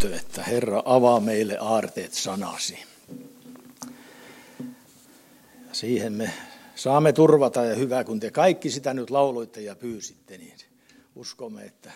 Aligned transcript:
pyyntö, 0.00 0.20
että 0.20 0.42
Herra 0.42 0.82
avaa 0.84 1.20
meille 1.20 1.58
aarteet 1.60 2.12
sanasi. 2.12 2.78
Ja 5.68 5.74
siihen 5.74 6.12
me 6.12 6.30
saamme 6.74 7.12
turvata 7.12 7.64
ja 7.64 7.74
hyvä, 7.74 8.04
kun 8.04 8.20
te 8.20 8.30
kaikki 8.30 8.70
sitä 8.70 8.94
nyt 8.94 9.10
lauloitte 9.10 9.60
ja 9.60 9.76
pyysitte, 9.76 10.38
niin 10.38 10.54
uskomme, 11.14 11.64
että 11.64 11.92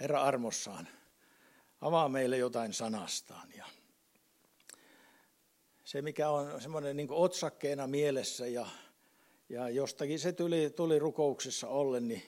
Herra 0.00 0.22
armossaan 0.22 0.88
avaa 1.80 2.08
meille 2.08 2.36
jotain 2.36 2.72
sanastaan. 2.72 3.48
Ja 3.56 3.66
se, 5.84 6.02
mikä 6.02 6.30
on 6.30 6.60
semmoinen 6.60 6.96
niin 6.96 7.10
otsakkeena 7.10 7.86
mielessä 7.86 8.46
ja, 8.46 8.66
ja 9.48 9.68
jostakin 9.68 10.18
se 10.18 10.32
tuli, 10.32 10.70
tuli 10.70 10.98
rukouksessa 10.98 11.68
ollen, 11.68 12.08
niin, 12.08 12.22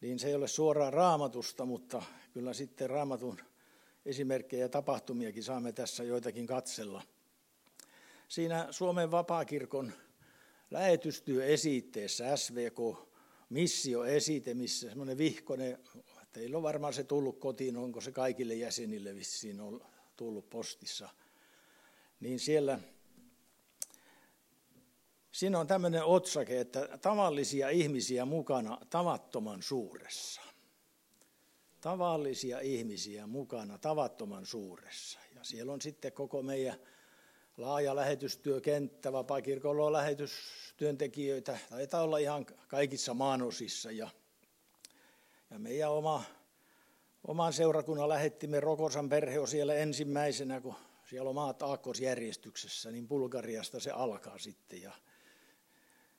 niin 0.00 0.18
se 0.18 0.28
ei 0.28 0.34
ole 0.34 0.48
suoraan 0.48 0.92
raamatusta, 0.92 1.64
mutta 1.64 2.02
kyllä 2.32 2.52
sitten 2.52 2.90
raamatun 2.90 3.40
esimerkkejä 4.06 4.64
ja 4.64 4.68
tapahtumiakin 4.68 5.42
saamme 5.42 5.72
tässä 5.72 6.04
joitakin 6.04 6.46
katsella. 6.46 7.02
Siinä 8.28 8.68
Suomen 8.70 9.10
vapaakirkon 9.10 9.92
lähetystyöesitteessä 10.70 12.36
SVK 12.36 13.08
missioesite, 13.50 14.54
missä 14.54 14.88
semmoinen 14.88 15.18
vihkonen, 15.18 15.78
teillä 16.32 16.56
on 16.56 16.62
varmaan 16.62 16.94
se 16.94 17.04
tullut 17.04 17.38
kotiin, 17.38 17.76
onko 17.76 18.00
se 18.00 18.12
kaikille 18.12 18.54
jäsenille 18.54 19.14
vissiin 19.14 19.60
on 19.60 19.86
tullut 20.16 20.50
postissa, 20.50 21.08
niin 22.20 22.38
siellä 22.38 22.78
Siinä 25.32 25.58
on 25.58 25.66
tämmöinen 25.66 26.04
otsake, 26.04 26.60
että 26.60 26.98
tavallisia 27.02 27.68
ihmisiä 27.68 28.24
mukana 28.24 28.78
tavattoman 28.90 29.62
suuressa 29.62 30.40
tavallisia 31.84 32.60
ihmisiä 32.60 33.26
mukana 33.26 33.78
tavattoman 33.78 34.46
suuressa. 34.46 35.18
Ja 35.34 35.44
siellä 35.44 35.72
on 35.72 35.80
sitten 35.80 36.12
koko 36.12 36.42
meidän 36.42 36.76
laaja 37.56 37.96
lähetystyökenttä, 37.96 39.12
vapaakirkolla 39.12 39.86
on 39.86 39.92
lähetystyöntekijöitä, 39.92 41.58
taitaa 41.70 42.02
olla 42.02 42.18
ihan 42.18 42.46
kaikissa 42.68 43.14
maanosissa. 43.14 43.90
Ja, 43.90 44.08
ja 45.50 45.58
meidän 45.58 45.90
oma, 45.90 46.24
oman 47.26 47.52
seurakunnan 47.52 48.08
lähettimme 48.08 48.60
Rokosan 48.60 49.08
perhe 49.08 49.38
on 49.38 49.48
siellä 49.48 49.74
ensimmäisenä, 49.74 50.60
kun 50.60 50.74
siellä 51.10 51.28
on 51.28 51.34
maat 51.34 51.62
aakkosjärjestyksessä, 51.62 52.90
niin 52.90 53.08
Bulgariasta 53.08 53.80
se 53.80 53.90
alkaa 53.90 54.38
sitten. 54.38 54.82
Ja 54.82 54.92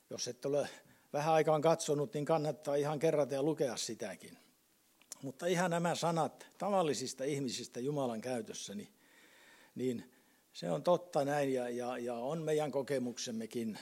jos 0.09 0.27
et 0.27 0.45
ole 0.45 0.69
vähän 1.13 1.33
aikaan 1.33 1.61
katsonut, 1.61 2.13
niin 2.13 2.25
kannattaa 2.25 2.75
ihan 2.75 2.99
kerrata 2.99 3.33
ja 3.33 3.43
lukea 3.43 3.77
sitäkin. 3.77 4.44
Mutta 5.21 5.45
ihan 5.45 5.71
nämä 5.71 5.95
sanat 5.95 6.47
tavallisista 6.57 7.23
ihmisistä 7.23 7.79
Jumalan 7.79 8.21
käytössä, 8.21 8.75
niin, 8.75 8.89
niin 9.75 10.11
se 10.53 10.71
on 10.71 10.83
totta 10.83 11.25
näin 11.25 11.53
ja, 11.53 11.69
ja, 11.69 11.97
ja 11.97 12.13
on 12.13 12.41
meidän 12.41 12.71
kokemuksemmekin, 12.71 13.79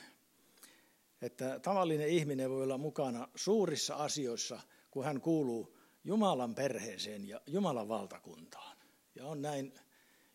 että 1.21 1.59
tavallinen 1.59 2.07
ihminen 2.07 2.49
voi 2.49 2.63
olla 2.63 2.77
mukana 2.77 3.27
suurissa 3.35 3.95
asioissa, 3.95 4.59
kun 4.91 5.05
hän 5.05 5.21
kuuluu 5.21 5.77
Jumalan 6.03 6.55
perheeseen 6.55 7.27
ja 7.27 7.41
Jumalan 7.47 7.87
valtakuntaan. 7.87 8.77
Ja 9.15 9.25
on 9.25 9.41
näin 9.41 9.73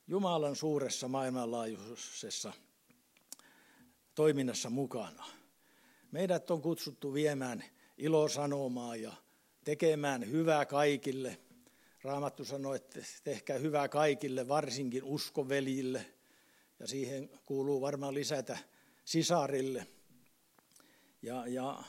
Jumalan 0.06 0.56
suuressa 0.56 1.08
maailmanlaajuisessa 1.08 2.52
toiminnassa 4.14 4.70
mukana. 4.70 5.24
Meidät 6.12 6.50
on 6.50 6.62
kutsuttu 6.62 7.14
viemään 7.14 7.64
ilosanomaa 7.98 8.96
ja 8.96 9.12
tekemään 9.64 10.30
hyvää 10.30 10.66
kaikille. 10.66 11.38
Raamattu 12.02 12.44
sanoi, 12.44 12.76
että 12.76 13.00
tehkää 13.24 13.58
hyvää 13.58 13.88
kaikille, 13.88 14.48
varsinkin 14.48 15.04
uskovelille. 15.04 16.06
Ja 16.78 16.86
siihen 16.86 17.30
kuuluu 17.46 17.80
varmaan 17.80 18.14
lisätä 18.14 18.58
sisarille. 19.04 19.86
Ja, 21.22 21.46
ja 21.46 21.82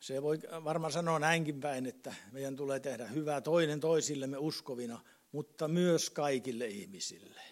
se 0.00 0.22
voi 0.22 0.38
varmaan 0.64 0.92
sanoa 0.92 1.18
näinkin 1.18 1.60
päin, 1.60 1.86
että 1.86 2.14
meidän 2.32 2.56
tulee 2.56 2.80
tehdä 2.80 3.06
hyvää 3.06 3.40
toinen 3.40 3.80
toisillemme 3.80 4.38
uskovina, 4.38 5.00
mutta 5.32 5.68
myös 5.68 6.10
kaikille 6.10 6.66
ihmisille. 6.66 7.42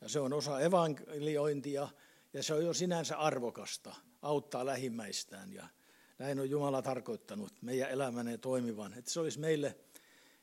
Ja 0.00 0.08
se 0.08 0.20
on 0.20 0.32
osa 0.32 0.60
evankeliointia 0.60 1.88
ja 2.32 2.42
se 2.42 2.54
on 2.54 2.64
jo 2.64 2.74
sinänsä 2.74 3.16
arvokasta 3.16 3.94
auttaa 4.22 4.66
lähimmäistään 4.66 5.52
ja 5.52 5.68
näin 6.18 6.40
on 6.40 6.50
Jumala 6.50 6.82
tarkoittanut 6.82 7.52
meidän 7.62 7.90
elämänne 7.90 8.38
toimivan. 8.38 8.94
Että 8.94 9.10
se 9.10 9.20
olisi 9.20 9.38
meille, 9.38 9.76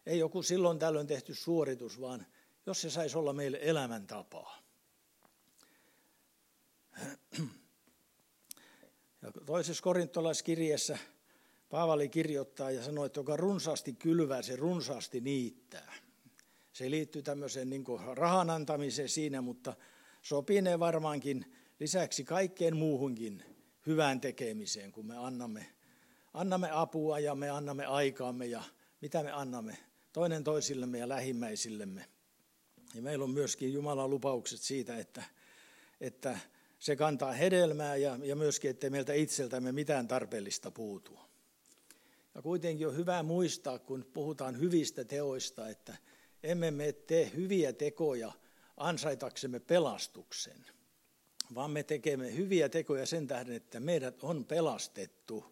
ei 0.05 0.19
joku 0.19 0.43
silloin 0.43 0.79
tällöin 0.79 1.07
tehty 1.07 1.33
suoritus, 1.33 2.01
vaan 2.01 2.25
jos 2.65 2.81
se 2.81 2.89
saisi 2.89 3.17
olla 3.17 3.33
meille 3.33 3.59
elämäntapaa. 3.61 4.61
Ja 9.21 9.31
toisessa 9.45 9.83
korintolaiskirjeessä 9.83 10.97
Paavali 11.69 12.09
kirjoittaa 12.09 12.71
ja 12.71 12.83
sanoo, 12.83 13.05
että 13.05 13.19
joka 13.19 13.37
runsaasti 13.37 13.93
kylvää, 13.93 14.41
se 14.41 14.55
runsaasti 14.55 15.21
niittää. 15.21 15.93
Se 16.73 16.91
liittyy 16.91 17.21
tämmöiseen 17.21 17.69
niin 17.69 17.83
rahan 18.13 18.49
antamiseen 18.49 19.09
siinä, 19.09 19.41
mutta 19.41 19.73
sopinee 20.21 20.79
varmaankin 20.79 21.55
lisäksi 21.79 22.23
kaikkeen 22.23 22.77
muuhunkin 22.77 23.54
hyvään 23.87 24.21
tekemiseen, 24.21 24.91
kun 24.91 25.05
me 25.05 25.17
annamme, 25.17 25.65
annamme 26.33 26.69
apua 26.71 27.19
ja 27.19 27.35
me 27.35 27.49
annamme 27.49 27.85
aikaamme 27.85 28.45
ja 28.45 28.63
mitä 29.01 29.23
me 29.23 29.31
annamme 29.31 29.77
toinen 30.13 30.43
toisillemme 30.43 30.97
ja 30.97 31.09
lähimmäisillemme. 31.09 32.05
Ja 32.93 33.01
meillä 33.01 33.23
on 33.23 33.29
myöskin 33.29 33.73
Jumalan 33.73 34.09
lupaukset 34.09 34.59
siitä, 34.59 34.97
että, 34.97 35.23
että 36.01 36.39
se 36.79 36.95
kantaa 36.95 37.31
hedelmää 37.31 37.95
ja, 37.95 38.19
ja 38.23 38.35
myöskin, 38.35 38.71
ettei 38.71 38.89
meiltä 38.89 39.13
itseltämme 39.13 39.71
mitään 39.71 40.07
tarpeellista 40.07 40.71
puutu. 40.71 41.19
Ja 42.35 42.41
kuitenkin 42.41 42.87
on 42.87 42.95
hyvä 42.95 43.23
muistaa, 43.23 43.79
kun 43.79 44.05
puhutaan 44.13 44.59
hyvistä 44.59 45.03
teoista, 45.03 45.69
että 45.69 45.97
emme 46.43 46.71
me 46.71 46.91
tee 46.91 47.31
hyviä 47.35 47.73
tekoja 47.73 48.31
ansaitaksemme 48.77 49.59
pelastuksen 49.59 50.65
vaan 51.55 51.71
me 51.71 51.83
tekemme 51.83 52.35
hyviä 52.35 52.69
tekoja 52.69 53.05
sen 53.05 53.27
tähden, 53.27 53.55
että 53.55 53.79
meidät 53.79 54.23
on 54.23 54.45
pelastettu. 54.45 55.45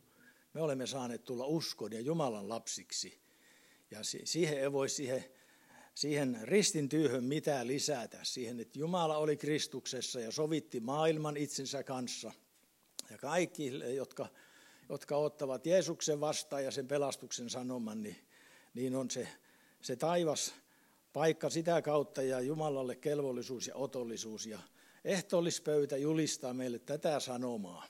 Me 0.54 0.62
olemme 0.62 0.88
saaneet 0.88 1.24
tulla 1.24 1.46
uskon 1.46 1.92
ja 1.92 2.00
Jumalan 2.00 2.50
lapsiksi. 2.50 3.20
Ja 3.92 4.00
siihen 4.24 4.60
ei 4.60 4.72
voi 4.72 4.90
siihen, 4.90 5.26
siihen 5.96 6.40
ristin 6.44 6.90
työhön 6.90 7.24
mitään 7.24 7.68
lisätä. 7.68 8.20
Siihen, 8.24 8.60
että 8.60 8.80
Jumala 8.80 9.18
oli 9.18 9.38
Kristuksessa 9.38 10.20
ja 10.20 10.32
sovitti 10.32 10.80
maailman 10.80 11.38
itsensä 11.38 11.84
kanssa. 11.84 12.32
Ja 13.10 13.18
kaikki, 13.18 13.96
jotka, 13.96 14.28
jotka 14.90 15.18
ottavat 15.18 15.66
Jeesuksen 15.66 16.20
vastaan 16.20 16.64
ja 16.64 16.72
sen 16.72 16.88
pelastuksen 16.88 17.50
sanoman, 17.50 18.04
niin, 18.04 18.18
niin 18.74 18.96
on 18.96 19.12
se, 19.12 19.28
se 19.82 19.96
taivas 19.96 20.54
paikka 21.14 21.50
sitä 21.50 21.82
kautta 21.82 22.22
ja 22.22 22.42
Jumalalle 22.42 22.96
kelvollisuus 22.96 23.68
ja 23.68 23.76
otollisuus 23.76 24.46
ja 24.46 24.60
Ehtoollispöytä 25.06 25.98
julistaa 25.98 26.54
meille 26.54 26.80
tätä 26.80 27.20
sanomaa, 27.20 27.88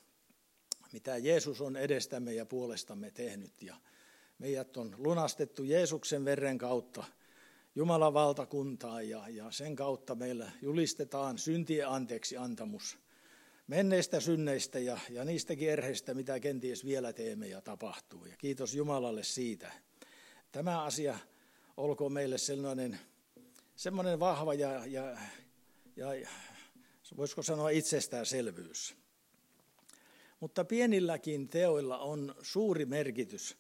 mitä 0.94 1.18
Jeesus 1.18 1.62
on 1.62 1.78
edestämme 1.78 2.34
ja 2.34 2.46
puolestamme 2.46 3.12
tehnyt. 3.12 3.62
Ja 3.62 3.76
meidät 4.38 4.78
on 4.78 4.96
lunastettu 4.98 5.64
Jeesuksen 5.64 6.26
verren 6.26 6.58
kautta 6.58 7.04
Jumalan 7.76 8.14
valtakuntaan 8.14 9.10
ja, 9.10 9.30
ja 9.30 9.52
sen 9.52 9.76
kautta 9.76 10.16
meillä 10.16 10.52
julistetaan 10.62 11.38
syntien 11.38 11.88
anteeksi 11.88 12.38
antamus 12.38 12.98
menneistä 13.68 14.20
synneistä 14.20 14.80
ja, 14.80 14.98
ja 15.10 15.26
niistäkin 15.26 15.70
erheistä, 15.70 16.14
mitä 16.14 16.40
kenties 16.40 16.86
vielä 16.86 17.14
teemme 17.14 17.48
ja 17.48 17.62
tapahtuu. 17.62 18.26
Ja 18.26 18.38
kiitos 18.38 18.76
Jumalalle 18.76 19.24
siitä. 19.24 19.72
Tämä 20.52 20.84
asia 20.84 21.20
olkoon 21.78 22.14
meille 22.14 22.38
sellainen, 22.38 23.00
sellainen 23.76 24.20
vahva 24.20 24.54
ja, 24.54 24.86
ja, 24.86 25.18
ja 25.96 26.28
voisiko 27.18 27.44
sanoa 27.44 27.70
itsestäänselvyys. 27.70 28.96
Mutta 30.40 30.66
pienilläkin 30.66 31.48
teoilla 31.48 31.98
on 31.98 32.36
suuri 32.42 32.86
merkitys 32.86 33.58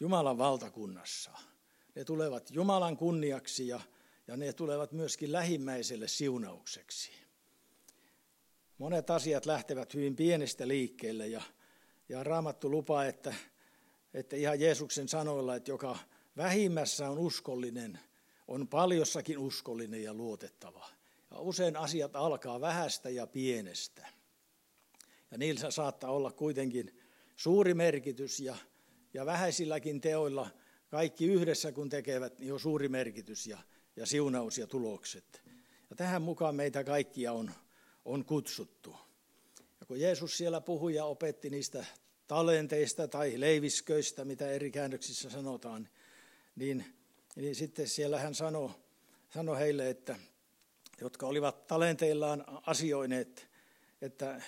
Jumalan 0.00 0.38
valtakunnassa. 0.38 1.30
Ne 1.94 2.04
tulevat 2.04 2.50
Jumalan 2.50 2.96
kunniaksi 2.96 3.68
ja, 3.68 3.80
ja 4.26 4.36
ne 4.36 4.52
tulevat 4.52 4.92
myöskin 4.92 5.32
lähimmäiselle 5.32 6.08
siunaukseksi. 6.08 7.10
Monet 8.78 9.10
asiat 9.10 9.46
lähtevät 9.46 9.94
hyvin 9.94 10.16
pienestä 10.16 10.68
liikkeelle 10.68 11.26
ja, 11.26 11.42
ja 12.08 12.24
Raamattu 12.24 12.70
lupaa, 12.70 13.04
että, 13.04 13.34
että 14.14 14.36
ihan 14.36 14.60
Jeesuksen 14.60 15.08
sanoilla, 15.08 15.56
että 15.56 15.70
joka 15.70 15.98
vähimmässä 16.36 17.10
on 17.10 17.18
uskollinen, 17.18 17.98
on 18.48 18.68
paljossakin 18.68 19.38
uskollinen 19.38 20.02
ja 20.02 20.14
luotettava. 20.14 20.99
Usein 21.38 21.76
asiat 21.76 22.16
alkaa 22.16 22.60
vähästä 22.60 23.10
ja 23.10 23.26
pienestä. 23.26 24.06
Ja 25.30 25.38
niillä 25.38 25.70
saattaa 25.70 26.10
olla 26.10 26.32
kuitenkin 26.32 27.00
suuri 27.36 27.74
merkitys 27.74 28.40
ja, 28.40 28.56
ja 29.14 29.26
vähäisilläkin 29.26 30.00
teoilla 30.00 30.50
kaikki 30.88 31.26
yhdessä 31.26 31.72
kun 31.72 31.88
tekevät, 31.88 32.38
niin 32.38 32.52
on 32.52 32.60
suuri 32.60 32.88
merkitys. 32.88 33.46
Ja 33.46 33.58
ja 33.96 34.06
siunaus 34.06 34.58
ja 34.58 34.66
tulokset. 34.66 35.42
Ja 35.90 35.96
tähän 35.96 36.22
mukaan 36.22 36.54
meitä 36.54 36.84
kaikkia 36.84 37.32
on, 37.32 37.50
on 38.04 38.24
kutsuttu. 38.24 38.96
Ja 39.80 39.86
kun 39.86 40.00
Jeesus 40.00 40.38
siellä 40.38 40.60
puhui 40.60 40.94
ja 40.94 41.04
opetti 41.04 41.50
niistä 41.50 41.84
talenteista 42.26 43.08
tai 43.08 43.40
leivisköistä, 43.40 44.24
mitä 44.24 44.50
eri 44.50 44.70
käännöksissä 44.70 45.30
sanotaan, 45.30 45.88
niin, 46.56 46.84
niin 47.36 47.54
sitten 47.54 47.88
siellä 47.88 48.18
hän 48.18 48.34
sanoi, 48.34 48.70
sanoi 49.34 49.58
heille, 49.58 49.90
että 49.90 50.16
jotka 51.00 51.26
olivat 51.26 51.66
talenteillaan 51.66 52.44
asioineet, 52.66 53.50
että, 54.02 54.42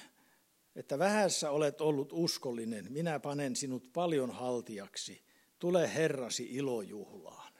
että 0.77 0.99
vähässä 0.99 1.51
olet 1.51 1.81
ollut 1.81 2.13
uskollinen, 2.13 2.93
minä 2.93 3.21
panen 3.21 3.57
sinut 3.57 3.93
paljon 3.93 4.31
haltiaksi, 4.31 5.23
tule 5.59 5.95
Herrasi 5.95 6.49
ilojuhlaan. 6.51 7.53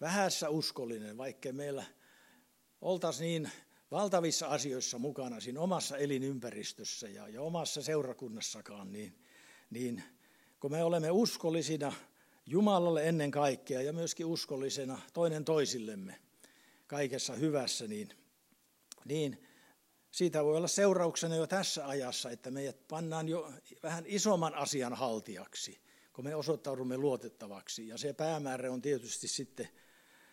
Vähässä 0.00 0.48
uskollinen, 0.48 1.18
vaikka 1.18 1.52
meillä 1.52 1.84
oltaisiin 2.80 3.42
niin 3.42 3.52
valtavissa 3.90 4.46
asioissa 4.46 4.98
mukana 4.98 5.40
siinä 5.40 5.60
omassa 5.60 5.96
elinympäristössä 5.96 7.08
ja, 7.08 7.28
ja 7.28 7.42
omassa 7.42 7.82
seurakunnassakaan, 7.82 8.92
niin, 8.92 9.18
niin 9.70 10.02
kun 10.60 10.70
me 10.70 10.84
olemme 10.84 11.10
uskollisina 11.10 11.92
Jumalalle 12.46 13.08
ennen 13.08 13.30
kaikkea 13.30 13.82
ja 13.82 13.92
myöskin 13.92 14.26
uskollisena 14.26 15.00
toinen 15.12 15.44
toisillemme 15.44 16.20
kaikessa 16.90 17.34
hyvässä, 17.34 17.86
niin, 17.86 18.08
niin 19.04 19.46
siitä 20.10 20.44
voi 20.44 20.56
olla 20.56 20.68
seurauksena 20.68 21.36
jo 21.36 21.46
tässä 21.46 21.88
ajassa, 21.88 22.30
että 22.30 22.50
meidät 22.50 22.88
pannaan 22.88 23.28
jo 23.28 23.52
vähän 23.82 24.04
isomman 24.06 24.54
asian 24.54 24.94
haltijaksi, 24.94 25.80
kun 26.12 26.24
me 26.24 26.34
osoittaudumme 26.34 26.96
luotettavaksi. 26.96 27.88
Ja 27.88 27.98
se 27.98 28.12
päämäärä 28.12 28.72
on 28.72 28.82
tietysti 28.82 29.28
sitten, 29.28 29.68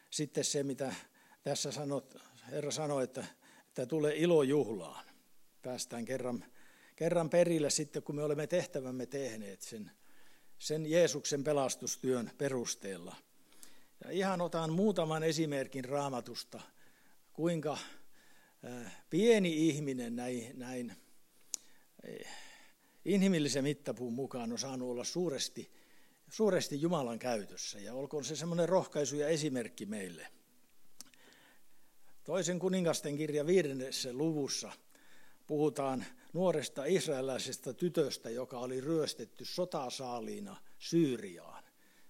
sitten 0.09 0.43
se, 0.43 0.63
mitä 0.63 0.95
tässä 1.43 1.71
sanot, 1.71 2.15
Herra 2.51 2.71
sanoi, 2.71 3.03
että, 3.03 3.25
että 3.67 3.85
tulee 3.85 4.15
ilo 4.15 4.43
juhlaan. 4.43 5.05
Päästään 5.61 6.05
kerran, 6.05 6.45
kerran 6.95 7.29
perille 7.29 7.69
sitten, 7.69 8.03
kun 8.03 8.15
me 8.15 8.23
olemme 8.23 8.47
tehtävämme 8.47 9.05
tehneet 9.05 9.61
sen, 9.61 9.91
sen 10.57 10.85
Jeesuksen 10.85 11.43
pelastustyön 11.43 12.31
perusteella. 12.37 13.15
Ja 14.03 14.11
ihan 14.11 14.41
otan 14.41 14.73
muutaman 14.73 15.23
esimerkin 15.23 15.85
raamatusta, 15.85 16.61
kuinka 17.33 17.77
pieni 19.09 19.69
ihminen 19.69 20.15
näin, 20.15 20.51
näin 20.53 20.95
inhimillisen 23.05 23.63
mittapuun 23.63 24.13
mukaan 24.13 24.51
on 24.51 24.59
saanut 24.59 24.89
olla 24.89 25.03
suuresti, 25.03 25.71
suuresti 26.29 26.81
Jumalan 26.81 27.19
käytössä. 27.19 27.79
Ja 27.79 27.93
olkoon 27.93 28.23
se 28.23 28.35
semmoinen 28.35 28.69
rohkaisu 28.69 29.15
ja 29.15 29.27
esimerkki 29.27 29.85
meille. 29.85 30.27
Toisen 32.23 32.59
kuningasten 32.59 33.17
kirja 33.17 33.45
viidennessä 33.45 34.13
luvussa 34.13 34.71
puhutaan 35.47 36.05
nuoresta 36.33 36.85
israelaisesta 36.85 37.73
tytöstä, 37.73 38.29
joka 38.29 38.59
oli 38.59 38.81
ryöstetty 38.81 39.45
sotasaaliina 39.45 40.57
Syyriaan. 40.77 41.56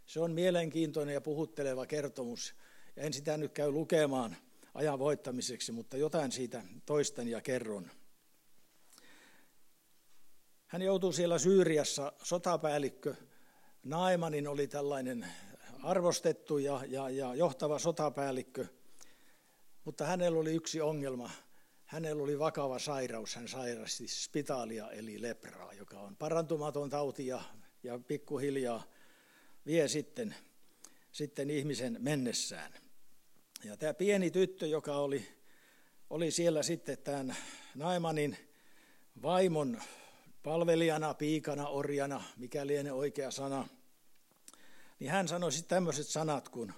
Se 0.07 0.19
on 0.19 0.31
mielenkiintoinen 0.31 1.13
ja 1.13 1.21
puhutteleva 1.21 1.85
kertomus. 1.85 2.55
En 2.97 3.13
sitä 3.13 3.37
nyt 3.37 3.53
käy 3.53 3.71
lukemaan 3.71 4.37
ajan 4.73 4.99
voittamiseksi, 4.99 5.71
mutta 5.71 5.97
jotain 5.97 6.31
siitä 6.31 6.63
toistan 6.85 7.27
ja 7.27 7.41
kerron. 7.41 7.91
Hän 10.67 10.81
joutui 10.81 11.13
siellä 11.13 11.39
Syyriassa, 11.39 12.13
sotapäällikkö 12.23 13.15
Naemanin 13.83 14.47
oli 14.47 14.67
tällainen 14.67 15.27
arvostettu 15.83 16.57
ja, 16.57 16.81
ja, 16.87 17.09
ja 17.09 17.35
johtava 17.35 17.79
sotapäällikkö, 17.79 18.65
mutta 19.83 20.05
hänellä 20.05 20.39
oli 20.39 20.53
yksi 20.53 20.81
ongelma. 20.81 21.31
Hänellä 21.85 22.23
oli 22.23 22.39
vakava 22.39 22.79
sairaus, 22.79 23.35
hän 23.35 23.47
sairasti 23.47 24.07
spitaalia 24.07 24.91
eli 24.91 25.21
lepraa, 25.21 25.73
joka 25.73 25.99
on 25.99 26.15
parantumaton 26.15 26.89
tauti 26.89 27.27
ja, 27.27 27.41
ja 27.83 27.99
pikkuhiljaa 28.07 28.83
vie 29.67 29.87
sitten, 29.87 30.35
sitten 31.11 31.49
ihmisen 31.49 31.97
mennessään. 31.99 32.73
Ja 33.63 33.77
tämä 33.77 33.93
pieni 33.93 34.31
tyttö, 34.31 34.67
joka 34.67 34.95
oli, 34.95 35.27
oli 36.09 36.31
siellä 36.31 36.63
sitten 36.63 36.97
tämän 36.97 37.35
Naimanin 37.75 38.37
vaimon 39.21 39.81
palvelijana, 40.43 41.13
piikana, 41.13 41.67
orjana, 41.67 42.23
mikä 42.37 42.67
lienee 42.67 42.91
oikea 42.91 43.31
sana, 43.31 43.67
niin 44.99 45.11
hän 45.11 45.27
sanoi 45.27 45.51
sitten 45.51 45.75
tämmöiset 45.75 46.07
sanat, 46.07 46.49
kun, 46.49 46.73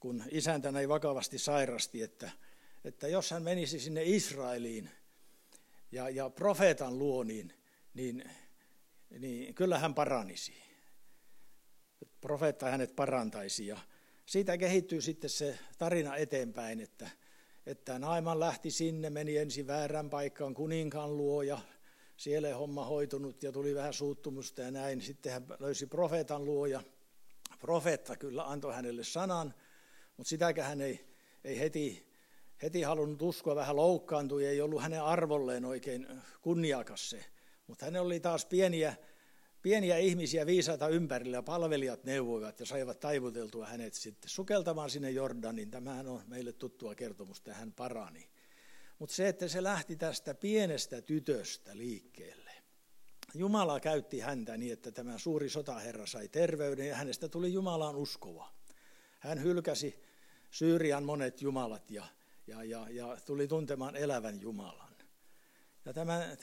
kun 0.00 0.24
isäntä 0.30 0.72
näin 0.72 0.88
vakavasti 0.88 1.38
sairasti, 1.38 2.02
että, 2.02 2.30
että 2.84 3.08
jos 3.08 3.30
hän 3.30 3.42
menisi 3.42 3.80
sinne 3.80 4.02
Israeliin 4.04 4.90
ja, 5.92 6.08
ja 6.08 6.30
profeetan 6.30 6.98
luo, 6.98 7.24
niin, 7.24 7.52
niin, 7.94 8.30
niin 9.18 9.54
kyllä 9.54 9.78
hän 9.78 9.94
paranisi. 9.94 10.63
Profeetta 12.20 12.70
hänet 12.70 12.96
parantaisi 12.96 13.66
ja 13.66 13.78
siitä 14.26 14.58
kehittyy 14.58 15.00
sitten 15.00 15.30
se 15.30 15.58
tarina 15.78 16.16
eteenpäin, 16.16 16.80
että, 16.80 17.10
että 17.66 17.98
Naiman 17.98 18.40
lähti 18.40 18.70
sinne, 18.70 19.10
meni 19.10 19.36
ensin 19.36 19.66
väärän 19.66 20.10
paikkaan 20.10 20.54
kuninkaan 20.54 21.16
luo 21.16 21.42
ja 21.42 21.58
siellä 22.16 22.54
homma 22.54 22.84
hoitunut 22.84 23.42
ja 23.42 23.52
tuli 23.52 23.74
vähän 23.74 23.92
suuttumusta 23.92 24.62
ja 24.62 24.70
näin. 24.70 25.00
Sitten 25.00 25.32
hän 25.32 25.46
löysi 25.58 25.86
profeetan 25.86 26.44
luo 26.44 26.66
ja 26.66 26.82
profeetta 27.60 28.16
kyllä 28.16 28.50
antoi 28.50 28.74
hänelle 28.74 29.04
sanan, 29.04 29.54
mutta 30.16 30.28
sitäkään 30.28 30.68
hän 30.68 30.80
ei, 30.80 31.04
ei 31.44 31.58
heti, 31.58 32.06
heti 32.62 32.82
halunnut 32.82 33.22
uskoa, 33.22 33.54
vähän 33.54 33.76
loukkaantui, 33.76 34.46
ei 34.46 34.60
ollut 34.60 34.82
hänen 34.82 35.02
arvolleen 35.02 35.64
oikein 35.64 36.06
kunniakas 36.42 37.10
se. 37.10 37.24
Mutta 37.66 37.84
hänellä 37.84 38.06
oli 38.06 38.20
taas 38.20 38.46
pieniä 38.46 38.94
Pieniä 39.64 39.98
ihmisiä 39.98 40.46
viisaita 40.46 40.88
ympärillä 40.88 41.42
palvelijat 41.42 42.04
neuvoivat 42.04 42.60
ja 42.60 42.66
saivat 42.66 43.00
taivuteltua 43.00 43.66
hänet 43.66 43.94
sitten 43.94 44.30
sukeltamaan 44.30 44.90
sinne 44.90 45.10
Jordanin. 45.10 45.70
Tämähän 45.70 46.06
on 46.06 46.22
meille 46.26 46.52
tuttua 46.52 46.94
kertomusta 46.94 47.50
ja 47.50 47.56
hän 47.56 47.72
parani. 47.72 48.30
Mutta 48.98 49.14
se, 49.14 49.28
että 49.28 49.48
se 49.48 49.62
lähti 49.62 49.96
tästä 49.96 50.34
pienestä 50.34 51.02
tytöstä 51.02 51.76
liikkeelle. 51.76 52.50
Jumala 53.34 53.80
käytti 53.80 54.20
häntä 54.20 54.56
niin, 54.56 54.72
että 54.72 54.92
tämä 54.92 55.18
suuri 55.18 55.48
sotaherra 55.48 56.06
sai 56.06 56.28
terveyden 56.28 56.88
ja 56.88 56.96
hänestä 56.96 57.28
tuli 57.28 57.52
Jumalaan 57.52 57.96
uskova. 57.96 58.52
Hän 59.18 59.42
hylkäsi 59.42 60.02
Syyrian 60.50 61.04
monet 61.04 61.42
jumalat 61.42 61.90
ja, 61.90 62.06
ja, 62.46 62.64
ja, 62.64 62.86
ja 62.90 63.16
tuli 63.26 63.48
tuntemaan 63.48 63.96
elävän 63.96 64.40
Jumalan. 64.40 64.94
Ja 65.84 65.92
tämä 65.92 66.36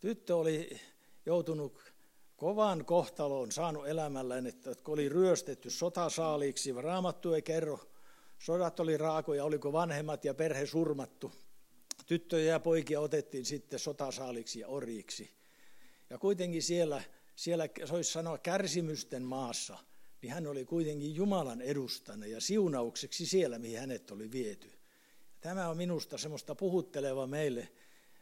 tyttö 0.00 0.36
oli 0.36 0.80
joutunut 1.26 1.97
kovan 2.38 2.84
kohtaloon 2.84 3.52
saanut 3.52 3.88
elämällään, 3.88 4.46
että 4.46 4.70
oli 4.88 5.08
ryöstetty 5.08 5.70
sotasaaliiksi. 5.70 6.72
Raamattu 6.72 7.34
ei 7.34 7.42
kerro, 7.42 7.80
sodat 8.38 8.80
oli 8.80 8.96
raakoja, 8.96 9.44
oliko 9.44 9.72
vanhemmat 9.72 10.24
ja 10.24 10.34
perhe 10.34 10.66
surmattu. 10.66 11.32
Tyttöjä 12.06 12.52
ja 12.52 12.60
poikia 12.60 13.00
otettiin 13.00 13.44
sitten 13.44 13.78
sotasaaliksi 13.78 14.60
ja 14.60 14.68
orjiksi. 14.68 15.30
Ja 16.10 16.18
kuitenkin 16.18 16.62
siellä, 16.62 17.02
siellä 17.36 17.68
soisi 17.84 18.12
sanoa 18.12 18.38
kärsimysten 18.38 19.22
maassa, 19.22 19.78
niin 20.22 20.32
hän 20.32 20.46
oli 20.46 20.64
kuitenkin 20.64 21.14
Jumalan 21.14 21.62
edustana 21.62 22.26
ja 22.26 22.40
siunaukseksi 22.40 23.26
siellä, 23.26 23.58
mihin 23.58 23.80
hänet 23.80 24.10
oli 24.10 24.32
viety. 24.32 24.70
Tämä 25.40 25.68
on 25.68 25.76
minusta 25.76 26.18
semmoista 26.18 26.54
puhutteleva 26.54 27.26
meille. 27.26 27.68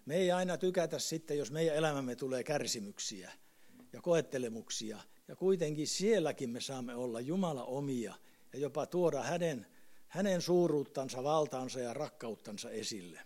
Me 0.07 0.17
ei 0.17 0.33
aina 0.33 0.59
tykätä 0.59 0.99
sitten, 0.99 1.39
jos 1.39 1.51
meidän 1.51 1.77
elämämme 1.77 2.17
tulee 2.17 2.45
kärsimyksiä– 2.45 3.33
ja 3.93 4.00
koettelemuksia. 4.00 4.99
Ja 5.28 5.37
kuitenkin 5.37 5.87
sielläkin 5.87 6.50
me 6.50 6.61
saamme 6.61 6.95
olla 6.95 7.21
Jumala 7.21 7.64
omia 7.64 8.14
ja 8.52 8.59
jopa 8.59 8.87
tuoda 8.87 9.23
hänen, 9.23 9.66
hänen 10.09 10.43
suuruuttansa, 10.43 11.25
valtaansa 11.25 11.81
ja 11.81 11.95
rakkauttansa 11.95 12.71
esille. 12.71 13.21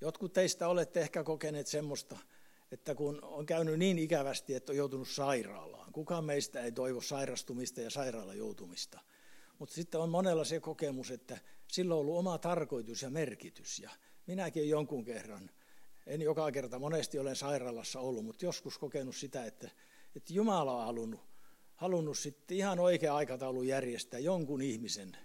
Jotkut 0.00 0.32
teistä 0.32 0.68
olette 0.68 1.00
ehkä 1.00 1.24
kokeneet 1.24 1.66
semmoista, 1.66 2.18
että 2.72 2.94
kun 2.94 3.18
on 3.22 3.46
käynyt 3.46 3.78
niin 3.78 3.98
ikävästi, 3.98 4.54
että 4.54 4.72
on 4.72 4.76
joutunut 4.76 5.08
sairaalaan. 5.08 5.92
Kukaan 5.92 6.24
meistä 6.24 6.60
ei 6.60 6.72
toivo 6.72 7.00
sairastumista 7.00 7.80
ja 7.80 7.90
sairaala 7.90 8.34
joutumista. 8.34 9.00
Mutta 9.58 9.74
sitten 9.74 10.00
on 10.00 10.08
monella 10.08 10.44
se 10.44 10.60
kokemus, 10.60 11.10
että 11.10 11.38
sillä 11.66 11.94
on 11.94 12.00
ollut 12.00 12.18
oma 12.18 12.38
tarkoitus 12.38 13.02
ja 13.02 13.10
merkitys. 13.10 13.78
Ja 13.78 13.90
minäkin 14.26 14.68
jonkun 14.68 15.04
kerran 15.04 15.50
en 16.06 16.22
joka 16.22 16.52
kerta, 16.52 16.78
monesti 16.78 17.18
olen 17.18 17.36
sairaalassa 17.36 18.00
ollut, 18.00 18.24
mutta 18.24 18.44
joskus 18.44 18.78
kokenut 18.78 19.16
sitä, 19.16 19.44
että, 19.44 19.70
että 20.16 20.32
Jumala 20.32 20.76
on 20.76 20.86
halunnut, 20.86 21.20
halunnut 21.76 22.18
sitten 22.18 22.56
ihan 22.56 22.78
oikea 22.78 23.16
aikataulu 23.16 23.62
järjestää 23.62 24.20
jonkun 24.20 24.62
ihmisen 24.62 25.16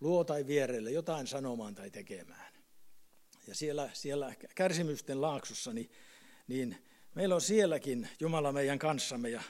luo 0.00 0.24
tai 0.24 0.46
vierelle 0.46 0.90
jotain 0.90 1.26
sanomaan 1.26 1.74
tai 1.74 1.90
tekemään. 1.90 2.52
Ja 3.46 3.54
siellä, 3.54 3.90
siellä 3.92 4.34
kärsimysten 4.54 5.20
laaksossa, 5.20 5.72
niin, 5.72 5.90
niin 6.48 6.76
meillä 7.14 7.34
on 7.34 7.40
sielläkin 7.40 8.08
Jumala 8.20 8.52
meidän 8.52 8.78
kanssamme 8.78 9.30
ja, 9.30 9.42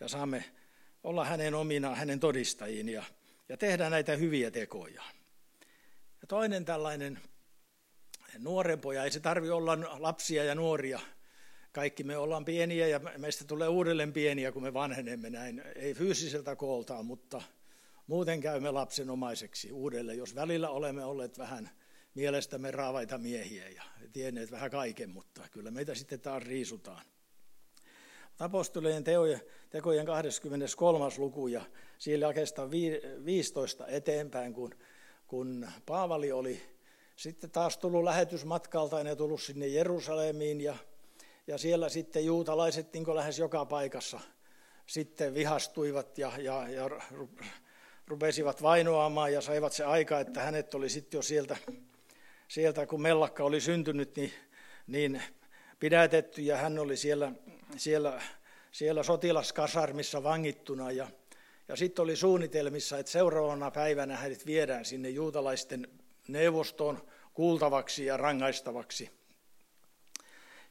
ja 0.00 0.08
saamme 0.08 0.44
olla 1.04 1.24
hänen 1.24 1.54
omina, 1.54 1.94
hänen 1.94 2.20
todistajiin 2.20 2.88
ja, 2.88 3.04
ja 3.48 3.56
tehdä 3.56 3.90
näitä 3.90 4.16
hyviä 4.16 4.50
tekoja. 4.50 5.02
Ja 6.20 6.26
toinen 6.28 6.64
tällainen 6.64 7.18
nuorempoja, 8.38 9.04
ei 9.04 9.10
se 9.10 9.20
tarvi 9.20 9.50
olla 9.50 9.78
lapsia 9.98 10.44
ja 10.44 10.54
nuoria. 10.54 11.00
Kaikki 11.72 12.04
me 12.04 12.16
ollaan 12.16 12.44
pieniä 12.44 12.88
ja 12.88 13.00
meistä 13.18 13.44
tulee 13.44 13.68
uudelleen 13.68 14.12
pieniä, 14.12 14.52
kun 14.52 14.62
me 14.62 14.74
vanhenemme 14.74 15.30
näin. 15.30 15.62
Ei 15.76 15.94
fyysiseltä 15.94 16.56
kooltaan, 16.56 17.06
mutta 17.06 17.42
muuten 18.06 18.40
käymme 18.40 18.70
lapsenomaiseksi 18.70 19.72
uudelleen, 19.72 20.18
jos 20.18 20.34
välillä 20.34 20.70
olemme 20.70 21.04
olleet 21.04 21.38
vähän 21.38 21.70
mielestämme 22.14 22.70
raavaita 22.70 23.18
miehiä 23.18 23.68
ja 23.68 23.82
tienneet 24.12 24.50
vähän 24.50 24.70
kaiken, 24.70 25.10
mutta 25.10 25.42
kyllä 25.50 25.70
meitä 25.70 25.94
sitten 25.94 26.20
taas 26.20 26.42
riisutaan. 26.42 27.04
Apostolien 28.38 29.04
tekojen 29.70 30.06
23. 30.06 31.04
luku 31.18 31.48
ja 31.48 31.62
siellä 31.98 32.26
oikeastaan 32.26 32.70
15 33.24 33.86
eteenpäin, 33.86 34.52
kun, 34.52 34.74
kun 35.26 35.68
Paavali 35.86 36.32
oli 36.32 36.60
sitten 37.20 37.50
taas 37.50 37.78
tullut 37.78 38.04
lähetysmatkalta 38.04 39.00
ja 39.00 39.16
tullut 39.16 39.42
sinne 39.42 39.66
Jerusalemiin 39.66 40.60
ja, 40.60 40.76
ja 41.46 41.58
siellä 41.58 41.88
sitten 41.88 42.24
juutalaiset 42.24 42.92
niin 42.92 43.14
lähes 43.14 43.38
joka 43.38 43.64
paikassa 43.64 44.20
sitten 44.86 45.34
vihastuivat 45.34 46.18
ja, 46.18 46.32
ja, 46.38 46.68
ja 46.68 46.90
rupesivat 48.06 48.62
vainoamaan 48.62 49.32
ja 49.32 49.40
saivat 49.40 49.72
se 49.72 49.84
aika, 49.84 50.20
että 50.20 50.40
hänet 50.40 50.74
oli 50.74 50.88
sitten 50.88 51.18
jo 51.18 51.22
sieltä, 51.22 51.56
sieltä 52.48 52.86
kun 52.86 53.02
mellakka 53.02 53.44
oli 53.44 53.60
syntynyt, 53.60 54.16
niin, 54.16 54.32
niin 54.86 55.22
pidätetty 55.80 56.42
ja 56.42 56.56
hän 56.56 56.78
oli 56.78 56.96
siellä, 56.96 57.32
siellä, 57.76 58.22
siellä 58.72 59.02
sotilaskasarmissa 59.02 60.22
vangittuna 60.22 60.92
ja, 60.92 61.08
ja 61.68 61.76
sitten 61.76 62.02
oli 62.02 62.16
suunnitelmissa, 62.16 62.98
että 62.98 63.12
seuraavana 63.12 63.70
päivänä 63.70 64.16
hänet 64.16 64.46
viedään 64.46 64.84
sinne 64.84 65.10
juutalaisten 65.10 65.99
neuvostoon 66.28 67.02
kuultavaksi 67.34 68.04
ja 68.04 68.16
rangaistavaksi. 68.16 69.10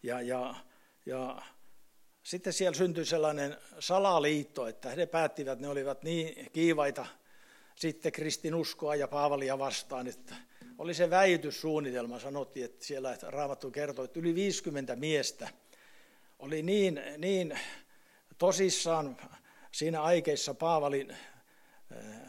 Ja, 0.04 0.22
ja, 0.22 0.56
ja 1.06 1.42
sitten 2.24 2.54
siellä 2.54 2.78
syntyi 2.78 3.06
sellainen 3.06 3.58
salaliitto, 3.80 4.68
että 4.68 4.90
he 4.90 5.06
päättivät, 5.06 5.60
ne 5.60 5.68
olivat 5.68 6.04
niin 6.04 6.52
kiivaita 6.52 7.06
sitten 7.76 8.12
kristinuskoa 8.12 8.96
ja 8.96 9.08
Paavalia 9.08 9.60
vastaan, 9.60 10.08
että 10.08 10.36
oli 10.78 10.94
se 10.94 11.10
väityssuunnitelma, 11.10 12.20
sanottiin, 12.20 12.66
että 12.66 12.86
siellä 12.86 13.18
Raamattu 13.22 13.72
kertoi, 13.72 14.06
että 14.06 14.20
yli 14.20 14.36
50 14.36 14.96
miestä 14.96 15.50
oli 16.40 16.62
niin, 16.62 17.02
niin 17.18 17.60
tosissaan 18.38 19.18
siinä 19.72 20.02
aikeissa 20.02 20.54
Paavalin 20.54 21.18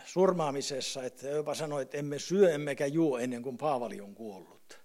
surmaamisessa, 0.05 1.02
että 1.05 1.29
jopa 1.29 1.55
sanoi, 1.55 1.83
että 1.83 1.99
emme 1.99 2.19
syö 2.19 2.55
emmekä 2.55 2.87
juo 2.87 3.19
ennen 3.19 3.43
kuin 3.43 3.59
Paavali 3.59 4.00
on 4.00 4.14
kuollut. 4.14 4.81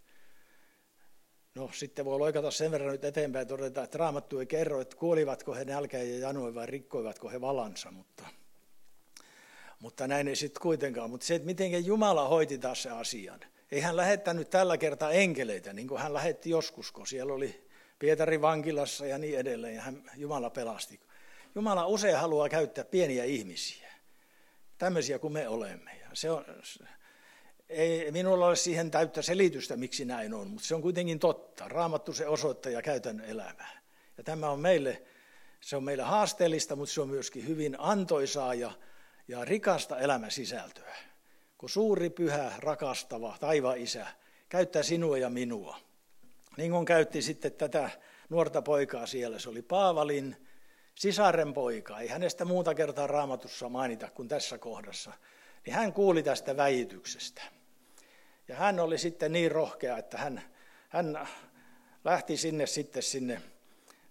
No 1.55 1.69
sitten 1.73 2.05
voi 2.05 2.19
loikata 2.19 2.51
sen 2.51 2.71
verran 2.71 2.91
nyt 2.91 3.05
eteenpäin 3.05 3.41
ja 3.41 3.45
todeta, 3.45 3.83
että 3.83 3.97
Raamattu 3.97 4.39
ei 4.39 4.45
kerro, 4.45 4.81
että 4.81 4.97
kuolivatko 4.97 5.53
he 5.53 5.65
nälkään 5.65 6.09
ja 6.09 6.19
janoin 6.19 6.55
vai 6.55 6.65
rikkoivatko 6.65 7.29
he 7.29 7.41
valansa, 7.41 7.91
mutta, 7.91 8.23
mutta 9.79 10.07
näin 10.07 10.27
ei 10.27 10.35
sitten 10.35 10.61
kuitenkaan. 10.61 11.09
Mutta 11.09 11.25
se, 11.25 11.35
että 11.35 11.45
miten 11.45 11.85
Jumala 11.85 12.27
hoiti 12.27 12.57
taas 12.57 12.83
se 12.83 12.89
asian. 12.89 13.39
Ei 13.71 13.79
hän 13.79 13.95
lähettänyt 13.95 14.49
tällä 14.49 14.77
kertaa 14.77 15.11
enkeleitä, 15.11 15.73
niin 15.73 15.87
kuin 15.87 16.01
hän 16.01 16.13
lähetti 16.13 16.49
joskus, 16.49 16.91
kun 16.91 17.07
siellä 17.07 17.33
oli 17.33 17.67
Pietari 17.99 18.41
vankilassa 18.41 19.05
ja 19.05 19.17
niin 19.17 19.39
edelleen, 19.39 19.75
ja 19.75 19.81
hän, 19.81 20.11
Jumala 20.17 20.49
pelasti. 20.49 20.99
Jumala 21.55 21.87
usein 21.87 22.17
haluaa 22.17 22.49
käyttää 22.49 22.85
pieniä 22.85 23.23
ihmisiä 23.23 23.84
tämmöisiä 24.77 25.19
kuin 25.19 25.33
me 25.33 25.47
olemme. 25.47 25.91
Ja 26.01 26.07
se 26.13 26.31
on, 26.31 26.45
ei 27.69 28.11
minulla 28.11 28.47
ole 28.47 28.55
siihen 28.55 28.91
täyttä 28.91 29.21
selitystä, 29.21 29.77
miksi 29.77 30.05
näin 30.05 30.33
on, 30.33 30.47
mutta 30.47 30.67
se 30.67 30.75
on 30.75 30.81
kuitenkin 30.81 31.19
totta. 31.19 31.67
Raamattu 31.67 32.13
se 32.13 32.27
osoittaa 32.27 32.71
ja 32.71 32.81
käytännön 32.81 33.25
elämää. 33.25 33.81
Ja 34.17 34.23
tämä 34.23 34.49
on 34.49 34.59
meille, 34.59 35.03
se 35.61 35.75
on 35.75 35.83
meille 35.83 36.03
haasteellista, 36.03 36.75
mutta 36.75 36.93
se 36.93 37.01
on 37.01 37.09
myöskin 37.09 37.47
hyvin 37.47 37.75
antoisaa 37.79 38.53
ja, 38.53 38.71
ja 39.27 39.45
rikasta 39.45 39.99
elämän 39.99 40.31
sisältöä. 40.31 40.95
Kun 41.57 41.69
suuri, 41.69 42.09
pyhä, 42.09 42.51
rakastava 42.57 43.37
taivaan 43.39 43.77
isä 43.77 44.07
käyttää 44.49 44.83
sinua 44.83 45.17
ja 45.17 45.29
minua. 45.29 45.77
Niin 46.57 46.71
kuin 46.71 46.85
käytti 46.85 47.21
sitten 47.21 47.51
tätä 47.51 47.89
nuorta 48.29 48.61
poikaa 48.61 49.05
siellä, 49.05 49.39
se 49.39 49.49
oli 49.49 49.61
Paavalin 49.61 50.47
sisaren 50.95 51.53
poika, 51.53 51.99
ei 51.99 52.07
hänestä 52.07 52.45
muuta 52.45 52.75
kertaa 52.75 53.07
raamatussa 53.07 53.69
mainita 53.69 54.09
kuin 54.09 54.27
tässä 54.27 54.57
kohdassa, 54.57 55.13
niin 55.65 55.73
hän 55.73 55.93
kuuli 55.93 56.23
tästä 56.23 56.57
väityksestä. 56.57 57.41
Ja 58.47 58.55
hän 58.55 58.79
oli 58.79 58.97
sitten 58.97 59.31
niin 59.31 59.51
rohkea, 59.51 59.97
että 59.97 60.17
hän, 60.17 60.41
hän 60.89 61.27
lähti 62.03 62.37
sinne 62.37 62.67
sitten 62.67 63.03
sinne, 63.03 63.41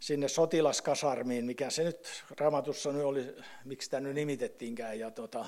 sinne 0.00 0.28
sotilaskasarmiin, 0.28 1.44
mikä 1.44 1.70
se 1.70 1.84
nyt 1.84 2.24
raamatussa 2.38 2.92
nyt 2.92 3.04
oli, 3.04 3.36
miksi 3.64 3.90
tämä 3.90 4.00
nyt 4.00 4.14
nimitettiinkään, 4.14 4.98
ja, 4.98 5.10
tota, 5.10 5.44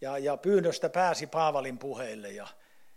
ja, 0.00 0.18
ja 0.18 0.36
pyynnöstä 0.36 0.88
pääsi 0.88 1.26
Paavalin 1.26 1.78
puheille 1.78 2.30
ja, 2.30 2.46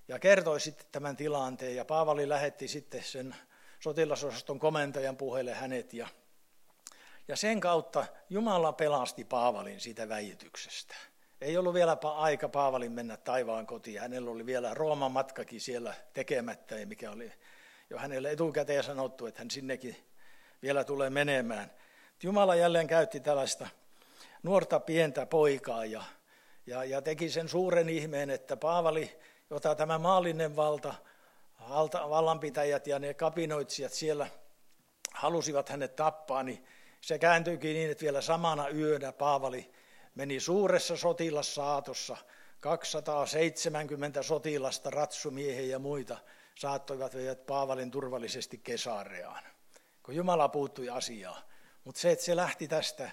ja 0.08 0.20
kertoi 0.20 0.60
sitten 0.60 0.88
tämän 0.92 1.16
tilanteen, 1.16 1.76
ja 1.76 1.86
Paavali 1.86 2.30
lähetti 2.30 2.68
sitten 2.68 3.04
sen 3.04 3.36
sotilasosaston 3.80 4.60
komentajan 4.60 5.18
puheelle 5.18 5.54
hänet, 5.54 5.94
ja 5.94 6.08
ja 7.30 7.36
sen 7.36 7.60
kautta 7.60 8.06
Jumala 8.30 8.74
pelasti 8.74 9.26
Paavalin 9.26 9.80
siitä 9.80 10.10
väityksestä. 10.10 10.96
Ei 11.42 11.58
ollut 11.58 11.74
vielä 11.74 11.98
aika 12.04 12.50
Paavalin 12.50 12.92
mennä 12.92 13.18
taivaan 13.18 13.68
kotiin. 13.68 14.02
Hänellä 14.02 14.32
oli 14.32 14.46
vielä 14.46 14.74
Rooman 14.74 15.12
matkakin 15.12 15.62
siellä 15.62 15.94
tekemättä, 16.14 16.76
mikä 16.86 17.12
oli 17.12 17.32
jo 17.90 17.98
hänelle 17.98 18.32
etukäteen 18.32 18.84
sanottu, 18.84 19.26
että 19.26 19.42
hän 19.42 19.52
sinnekin 19.52 19.96
vielä 20.62 20.84
tulee 20.84 21.10
menemään. 21.10 21.72
Jumala 22.24 22.56
jälleen 22.56 22.88
käytti 22.88 23.20
tällaista 23.20 23.68
nuorta 24.44 24.80
pientä 24.80 25.26
poikaa 25.26 25.86
ja, 25.86 26.04
ja, 26.66 26.84
ja 26.84 27.02
teki 27.02 27.30
sen 27.30 27.50
suuren 27.50 27.90
ihmeen, 27.90 28.30
että 28.30 28.58
Paavali, 28.58 29.20
jota 29.50 29.76
tämä 29.76 29.98
maallinen 29.98 30.56
valta, 30.56 30.94
valta 31.70 32.10
vallanpitäjät 32.10 32.88
ja 32.88 33.00
ne 33.00 33.14
kapinoitsijat 33.14 33.94
siellä 33.94 34.28
halusivat 35.14 35.70
hänet 35.70 35.96
tappaa, 35.96 36.44
niin 36.44 36.66
se 37.02 37.20
kääntyikin 37.20 37.74
niin, 37.74 37.92
että 37.92 38.04
vielä 38.04 38.22
samana 38.22 38.70
yönä 38.70 39.12
Paavali 39.12 39.72
meni 40.16 40.40
suuressa 40.40 40.98
sotilassaatossa. 40.98 42.18
270 42.60 44.24
sotilasta, 44.24 44.90
ratsumiehiä 44.90 45.66
ja 45.66 45.80
muita 45.80 46.18
saattoivat 46.56 47.16
veivät 47.16 47.46
Paavalin 47.46 47.92
turvallisesti 47.92 48.58
Kesareaan, 48.58 49.44
kun 50.04 50.16
Jumala 50.16 50.50
puuttui 50.50 50.90
asiaan. 50.90 51.44
Mutta 51.84 52.02
se, 52.02 52.12
että 52.12 52.26
se 52.26 52.36
lähti 52.36 52.68
tästä, 52.68 53.12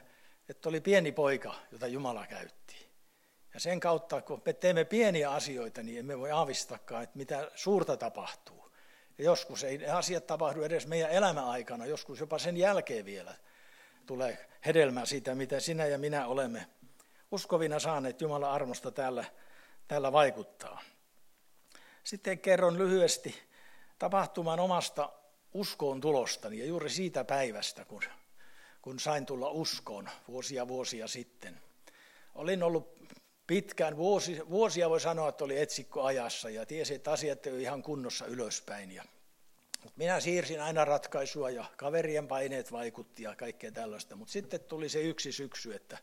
että 0.48 0.68
oli 0.68 0.80
pieni 0.80 1.12
poika, 1.12 1.54
jota 1.72 1.86
Jumala 1.86 2.26
käytti. 2.26 2.86
Ja 3.54 3.60
sen 3.60 3.80
kautta, 3.80 4.22
kun 4.22 4.42
me 4.46 4.52
teemme 4.52 4.84
pieniä 4.84 5.30
asioita, 5.30 5.82
niin 5.82 5.98
emme 5.98 6.18
voi 6.18 6.30
aavistakaan, 6.30 7.02
että 7.02 7.18
mitä 7.18 7.50
suurta 7.54 7.96
tapahtuu. 7.96 8.70
Ja 9.18 9.24
joskus 9.24 9.64
ei 9.64 9.78
ne 9.78 9.86
asiat 9.86 10.26
tapahdu 10.26 10.62
edes 10.62 10.86
meidän 10.86 11.10
elämäaikana, 11.10 11.86
joskus 11.86 12.20
jopa 12.20 12.38
sen 12.38 12.56
jälkeen 12.56 13.04
vielä 13.04 13.34
tulee 14.06 14.48
hedelmää 14.66 15.06
siitä, 15.06 15.34
mitä 15.34 15.60
sinä 15.60 15.86
ja 15.86 15.98
minä 15.98 16.26
olemme 16.26 16.66
uskovina 17.30 17.78
saaneet 17.78 18.20
Jumalan 18.20 18.50
armosta 18.50 18.90
täällä, 18.90 19.24
täällä 19.88 20.12
vaikuttaa. 20.12 20.82
Sitten 22.04 22.38
kerron 22.38 22.78
lyhyesti 22.78 23.34
tapahtuman 23.98 24.60
omasta 24.60 25.12
uskoon 25.54 26.00
tulostani 26.00 26.58
ja 26.58 26.64
juuri 26.64 26.90
siitä 26.90 27.24
päivästä, 27.24 27.84
kun, 27.84 28.02
kun 28.82 29.00
sain 29.00 29.26
tulla 29.26 29.50
uskoon 29.50 30.08
vuosia 30.28 30.68
vuosia 30.68 31.08
sitten. 31.08 31.60
Olin 32.34 32.62
ollut 32.62 32.96
pitkään, 33.46 33.96
vuosi, 33.96 34.50
vuosia 34.50 34.90
voi 34.90 35.00
sanoa, 35.00 35.28
että 35.28 35.44
oli 35.44 35.60
etsikko 35.60 36.02
ajassa 36.02 36.50
ja 36.50 36.66
tiesi, 36.66 36.94
että 36.94 37.12
asiat 37.12 37.46
ei 37.46 37.62
ihan 37.62 37.82
kunnossa 37.82 38.26
ylöspäin. 38.26 38.92
Ja 38.92 39.04
mutta 39.86 39.98
minä 39.98 40.20
siirsin 40.20 40.62
aina 40.62 40.84
ratkaisua 40.84 41.50
ja 41.50 41.64
kaverien 41.76 42.28
paineet 42.28 42.72
vaikutti 42.72 43.22
ja 43.22 43.36
kaikkea 43.36 43.72
tällaista. 43.72 44.16
Mutta 44.16 44.32
sitten 44.32 44.60
tuli 44.60 44.88
se 44.88 45.02
yksi 45.02 45.32
syksy, 45.32 45.74
että 45.74 45.98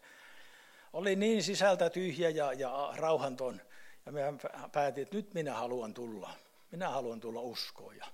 oli 0.93 1.15
niin 1.15 1.43
sisältä 1.43 1.89
tyhjä 1.89 2.29
ja, 2.29 2.53
ja 2.53 2.93
rauhanton. 2.95 3.61
Ja 4.05 4.11
minä 4.11 4.33
päätin, 4.71 5.01
että 5.01 5.15
nyt 5.15 5.33
minä 5.33 5.53
haluan 5.53 5.93
tulla. 5.93 6.33
Minä 6.71 6.89
haluan 6.89 7.19
tulla 7.19 7.41
uskoon 7.41 7.97
ja 7.97 8.05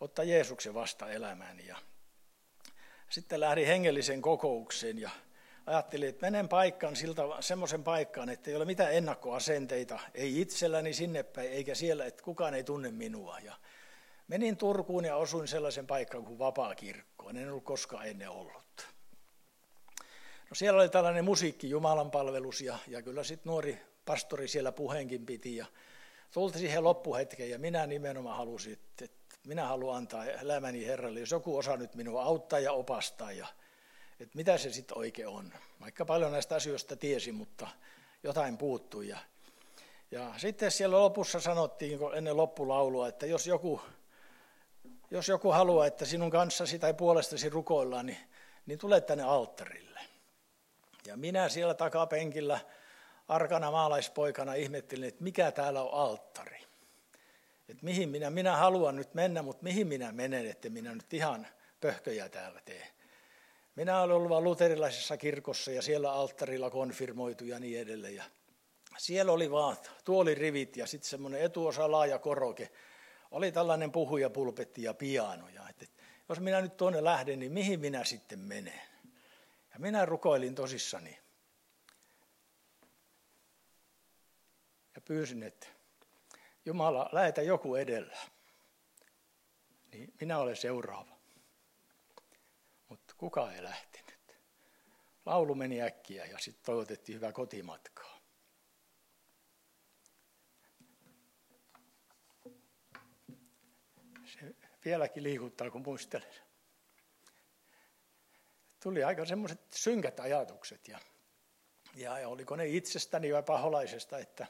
ottaa 0.00 0.24
Jeesuksen 0.24 0.74
vasta 0.74 1.10
elämääni. 1.10 1.66
Ja 1.66 1.76
sitten 3.08 3.40
lähdin 3.40 3.66
hengellisen 3.66 4.22
kokoukseen 4.22 4.98
ja 4.98 5.10
ajattelin, 5.66 6.08
että 6.08 6.26
menen 6.26 6.48
paikkaan 6.48 6.96
siltä, 6.96 7.22
semmoisen 7.40 7.84
paikkaan, 7.84 8.28
että 8.28 8.50
ei 8.50 8.56
ole 8.56 8.64
mitään 8.64 8.94
ennakkoasenteita, 8.94 10.00
ei 10.14 10.40
itselläni 10.40 10.92
sinne 10.92 11.22
päin, 11.22 11.50
eikä 11.50 11.74
siellä, 11.74 12.04
että 12.04 12.22
kukaan 12.22 12.54
ei 12.54 12.64
tunne 12.64 12.90
minua. 12.90 13.38
Ja 13.38 13.56
Menin 14.28 14.56
Turkuun 14.56 15.04
ja 15.04 15.16
osuin 15.16 15.48
sellaisen 15.48 15.86
paikkaan 15.86 16.24
kuin 16.24 16.38
Vapaa 16.38 16.74
kirkko. 16.74 17.30
En 17.30 17.50
ollut 17.50 17.64
koskaan 17.64 18.06
ennen 18.06 18.30
ollut. 18.30 18.86
No 20.50 20.54
siellä 20.54 20.80
oli 20.80 20.88
tällainen 20.88 21.24
musiikki, 21.24 21.70
Jumalan 21.70 22.10
palvelus 22.10 22.60
ja, 22.60 22.78
ja 22.88 23.02
kyllä 23.02 23.24
sitten 23.24 23.50
nuori 23.50 23.78
pastori 24.04 24.48
siellä 24.48 24.72
puheenkin 24.72 25.26
piti 25.26 25.56
ja 25.56 25.66
tultiin 26.30 26.60
siihen 26.60 26.84
loppuhetkeen 26.84 27.50
ja 27.50 27.58
minä 27.58 27.86
nimenomaan 27.86 28.36
halusin, 28.36 28.72
että 28.72 29.06
minä 29.46 29.66
haluan 29.66 29.96
antaa 29.96 30.24
elämäni 30.24 30.86
Herralle, 30.86 31.20
jos 31.20 31.30
joku 31.30 31.56
osaa 31.56 31.76
nyt 31.76 31.94
minua 31.94 32.22
auttaa 32.22 32.58
ja 32.58 32.72
opastaa 32.72 33.32
ja 33.32 33.46
että 34.20 34.36
mitä 34.36 34.58
se 34.58 34.72
sitten 34.72 34.98
oikein 34.98 35.28
on. 35.28 35.52
Vaikka 35.80 36.04
paljon 36.04 36.32
näistä 36.32 36.54
asioista 36.54 36.96
tiesi, 36.96 37.32
mutta 37.32 37.68
jotain 38.22 38.58
puuttui. 38.58 39.08
Ja, 39.08 39.18
ja 40.10 40.34
sitten 40.36 40.70
siellä 40.70 40.98
lopussa 40.98 41.40
sanottiin 41.40 41.98
ennen 42.16 42.36
loppulaulua, 42.36 43.08
että 43.08 43.26
jos 43.26 43.46
joku, 43.46 43.80
jos 45.10 45.28
joku 45.28 45.52
haluaa, 45.52 45.86
että 45.86 46.04
sinun 46.04 46.30
kanssasi 46.30 46.78
tai 46.78 46.94
puolestasi 46.94 47.48
rukoillaan, 47.48 48.06
niin, 48.06 48.18
niin 48.66 48.78
tule 48.78 49.00
tänne 49.00 49.24
alttarille. 49.24 50.00
Ja 51.06 51.16
minä 51.16 51.48
siellä 51.48 51.74
takapenkillä 51.74 52.60
arkana 53.28 53.70
maalaispoikana 53.70 54.54
ihmettelin, 54.54 55.08
että 55.08 55.24
mikä 55.24 55.52
täällä 55.52 55.82
on 55.82 55.94
alttari. 55.94 56.58
Että 57.68 57.84
mihin 57.84 58.08
minä, 58.08 58.30
minä 58.30 58.56
haluan 58.56 58.96
nyt 58.96 59.14
mennä, 59.14 59.42
mutta 59.42 59.62
mihin 59.62 59.86
minä 59.86 60.12
menen, 60.12 60.50
että 60.50 60.70
minä 60.70 60.94
nyt 60.94 61.14
ihan 61.14 61.46
pöhköjä 61.80 62.28
täällä 62.28 62.60
teen. 62.64 62.88
Minä 63.76 64.00
olen 64.00 64.16
ollut 64.16 64.42
luterilaisessa 64.42 65.16
kirkossa 65.16 65.70
ja 65.70 65.82
siellä 65.82 66.12
alttarilla 66.12 66.70
konfirmoitu 66.70 67.44
ja 67.44 67.58
niin 67.58 67.80
edelleen. 67.80 68.14
Ja 68.14 68.24
siellä 68.98 69.32
oli 69.32 69.50
vaan 69.50 69.76
tuolirivit 70.04 70.76
ja 70.76 70.86
sitten 70.86 71.10
semmoinen 71.10 71.40
etuosa 71.40 71.90
laaja 71.90 72.18
koroke. 72.18 72.70
Oli 73.34 73.52
tällainen 73.52 73.92
puhuja, 73.92 74.30
pulpetti 74.30 74.82
ja 74.82 74.94
piano. 74.94 75.48
Ja 75.48 75.68
että 75.68 75.86
jos 76.28 76.40
minä 76.40 76.60
nyt 76.60 76.76
tuonne 76.76 77.04
lähden, 77.04 77.38
niin 77.38 77.52
mihin 77.52 77.80
minä 77.80 78.04
sitten 78.04 78.38
menen? 78.38 78.80
Ja 79.72 79.78
minä 79.78 80.06
rukoilin 80.06 80.54
tosissani. 80.54 81.18
Ja 84.94 85.00
pyysin, 85.04 85.42
että 85.42 85.66
Jumala, 86.64 87.08
lähetä 87.12 87.42
joku 87.42 87.74
edellä. 87.74 88.16
Niin 89.92 90.14
minä 90.20 90.38
olen 90.38 90.56
seuraava. 90.56 91.16
Mutta 92.88 93.14
kuka 93.18 93.52
ei 93.52 93.62
lähtenyt. 93.62 94.18
Laulu 95.26 95.54
meni 95.54 95.82
äkkiä 95.82 96.26
ja 96.26 96.38
sitten 96.38 96.64
toivotettiin 96.64 97.16
hyvää 97.16 97.32
kotimatkaa. 97.32 98.13
Se 104.40 104.54
vieläkin 104.84 105.22
liikuttaa, 105.22 105.70
kun 105.70 105.82
muistelen. 105.82 106.34
Tuli 108.82 109.04
aika 109.04 109.24
semmoiset 109.24 109.60
synkät 109.72 110.20
ajatukset 110.20 110.88
ja, 110.88 110.98
ja 111.94 112.28
oliko 112.28 112.56
ne 112.56 112.66
itsestäni 112.66 113.32
vai 113.32 113.42
paholaisesta, 113.42 114.18
että, 114.18 114.46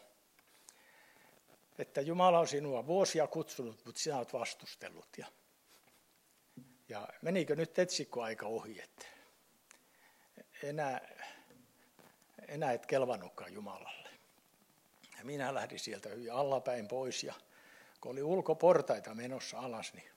että 1.78 2.00
Jumala 2.00 2.38
on 2.38 2.48
sinua 2.48 2.86
vuosia 2.86 3.26
kutsunut, 3.26 3.84
mutta 3.84 4.00
sinä 4.00 4.16
olet 4.16 4.32
vastustellut. 4.32 5.08
Ja, 5.18 5.26
ja 6.88 7.08
menikö 7.22 7.56
nyt 7.56 7.78
etsikkoaika 7.78 8.46
ohi, 8.46 8.80
että 8.80 9.06
enää, 10.62 11.00
enää 12.48 12.72
et 12.72 12.86
kelvannutkaan 12.86 13.52
Jumalalle. 13.52 14.10
Ja 15.18 15.24
minä 15.24 15.54
lähdin 15.54 15.78
sieltä 15.78 16.08
hyvin 16.08 16.32
allapäin 16.32 16.88
pois 16.88 17.24
ja 17.24 17.34
kun 18.04 18.12
oli 18.12 18.22
ulkoportaita 18.22 19.14
menossa 19.14 19.58
alas, 19.58 19.92
niin, 19.94 20.10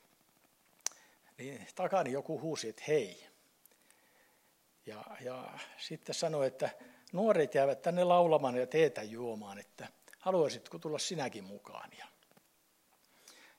niin 1.37 1.67
takani 1.75 2.11
joku 2.11 2.41
huusi, 2.41 2.69
että 2.69 2.83
hei. 2.87 3.27
Ja, 4.85 5.03
ja 5.21 5.59
sitten 5.77 6.15
sanoi, 6.15 6.47
että 6.47 6.69
nuoret 7.11 7.55
jäävät 7.55 7.81
tänne 7.81 8.03
laulamaan 8.03 8.55
ja 8.55 8.67
teetä 8.67 9.03
juomaan, 9.03 9.59
että 9.59 9.87
haluaisitko 10.19 10.79
tulla 10.79 10.99
sinäkin 10.99 11.43
mukaan. 11.43 11.89
Ja 11.97 12.05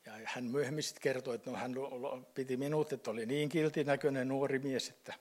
ja 0.06 0.12
hän 0.24 0.44
myöhemmin 0.44 0.82
sitten 0.82 1.02
kertoi, 1.02 1.34
että 1.34 1.50
no, 1.50 1.56
hän 1.56 1.74
piti 2.34 2.56
minut, 2.56 2.92
että 2.92 3.10
oli 3.10 3.26
niin 3.26 3.48
kiltinäköinen 3.48 4.28
nuori 4.28 4.58
mies, 4.58 4.88
että 4.88 5.14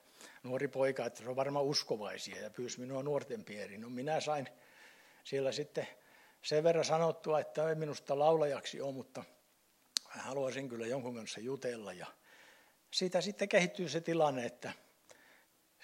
nuori 0.44 0.68
poika, 0.68 1.06
että 1.06 1.24
se 1.24 1.30
on 1.30 1.36
varmaan 1.36 1.66
uskovaisia 1.66 2.42
ja 2.42 2.50
pyysi 2.50 2.80
minua 2.80 3.04
nuorten 3.04 3.44
piiriin. 3.44 3.82
No 3.82 3.90
minä 3.90 4.20
sain 4.20 4.48
siellä 5.24 5.52
sitten 5.52 5.88
sen 6.48 6.64
verran 6.64 6.86
sanottua, 6.86 7.40
että 7.40 7.70
ei 7.70 7.76
minusta 7.76 8.20
laulajaksi 8.20 8.82
ole, 8.82 8.94
mutta 8.94 9.24
haluaisin 10.08 10.70
kyllä 10.70 10.88
jonkun 10.88 11.16
kanssa 11.16 11.40
jutella. 11.40 11.94
Ja 11.94 12.08
siitä 12.92 13.22
sitten 13.22 13.50
kehittyy 13.50 13.90
se 13.90 14.02
tilanne, 14.02 14.46
että 14.46 14.72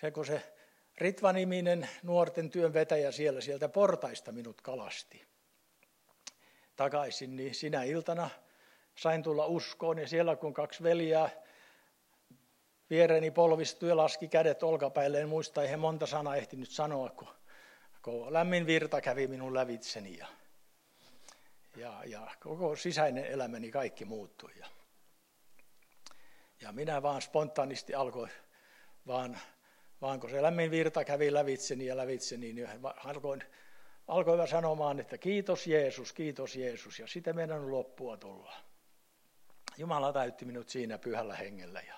se 0.02 0.12
kun 0.12 0.26
se 0.26 0.54
Ritva-niminen 0.98 1.90
nuorten 2.04 2.50
työnvetäjä 2.50 3.12
siellä 3.12 3.42
sieltä 3.42 3.70
portaista 3.70 4.32
minut 4.32 4.62
kalasti 4.62 5.28
takaisin, 6.76 7.36
niin 7.36 7.56
sinä 7.56 7.84
iltana 7.84 8.30
sain 8.96 9.24
tulla 9.24 9.46
uskoon 9.46 10.00
ja 10.00 10.08
siellä 10.08 10.36
kun 10.36 10.54
kaksi 10.54 10.84
veljää 10.84 11.30
viereeni 12.90 13.32
polvistui 13.32 13.90
ja 13.90 13.98
laski 13.98 14.28
kädet 14.28 14.64
olkapäille, 14.64 15.22
en 15.22 15.30
muista, 15.30 15.62
he 15.62 15.78
monta 15.78 16.06
sanaa 16.06 16.36
ehtinyt 16.36 16.70
sanoa, 16.70 17.10
kun, 17.10 17.28
kun 18.02 18.34
lämmin 18.34 18.66
virta 18.66 19.02
kävi 19.02 19.28
minun 19.28 19.54
lävitseni 19.54 20.18
ja, 20.18 20.28
ja, 21.78 22.02
ja 22.06 22.28
koko 22.40 22.76
sisäinen 22.76 23.26
elämäni 23.26 23.72
kaikki 23.72 24.06
muuttui. 24.06 24.52
Ja, 24.60 24.68
ja 26.62 26.72
minä 26.72 27.02
vaan 27.02 27.22
spontaanisti 27.22 27.96
alkoi, 27.96 28.28
vaan, 29.08 29.40
vaan 30.02 30.20
kun 30.20 30.30
se 30.30 30.42
lämmin 30.42 30.72
virta 30.72 31.06
kävi 31.06 31.34
lävitseni 31.34 31.86
ja 31.86 31.98
lävitseni, 31.98 32.54
niin 32.54 32.70
alkoin, 33.06 33.44
alkoin 34.08 34.48
sanomaan, 34.48 35.00
että 35.00 35.18
kiitos 35.18 35.68
Jeesus, 35.68 36.14
kiitos 36.14 36.56
Jeesus, 36.56 37.00
ja 37.00 37.08
sitä 37.08 37.34
meidän 37.34 37.72
loppua 37.72 38.18
tulla. 38.18 38.54
Jumala 39.78 40.14
täytti 40.14 40.46
minut 40.46 40.70
siinä 40.70 40.98
pyhällä 40.98 41.36
hengellä. 41.36 41.82
Ja, 41.82 41.96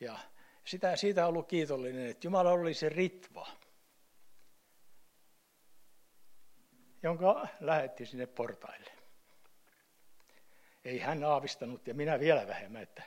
ja 0.00 0.18
sitä, 0.64 0.96
siitä 0.96 1.26
ollut 1.26 1.48
kiitollinen, 1.48 2.06
että 2.06 2.26
Jumala 2.26 2.50
oli 2.50 2.74
se 2.74 2.88
ritva, 2.88 3.48
jonka 7.02 7.48
lähetti 7.60 8.06
sinne 8.06 8.26
portaille. 8.26 8.92
Ei 10.84 10.98
hän 10.98 11.24
aavistanut 11.24 11.86
ja 11.86 11.94
minä 11.94 12.20
vielä 12.20 12.46
vähemmän, 12.46 12.82
että, 12.82 13.02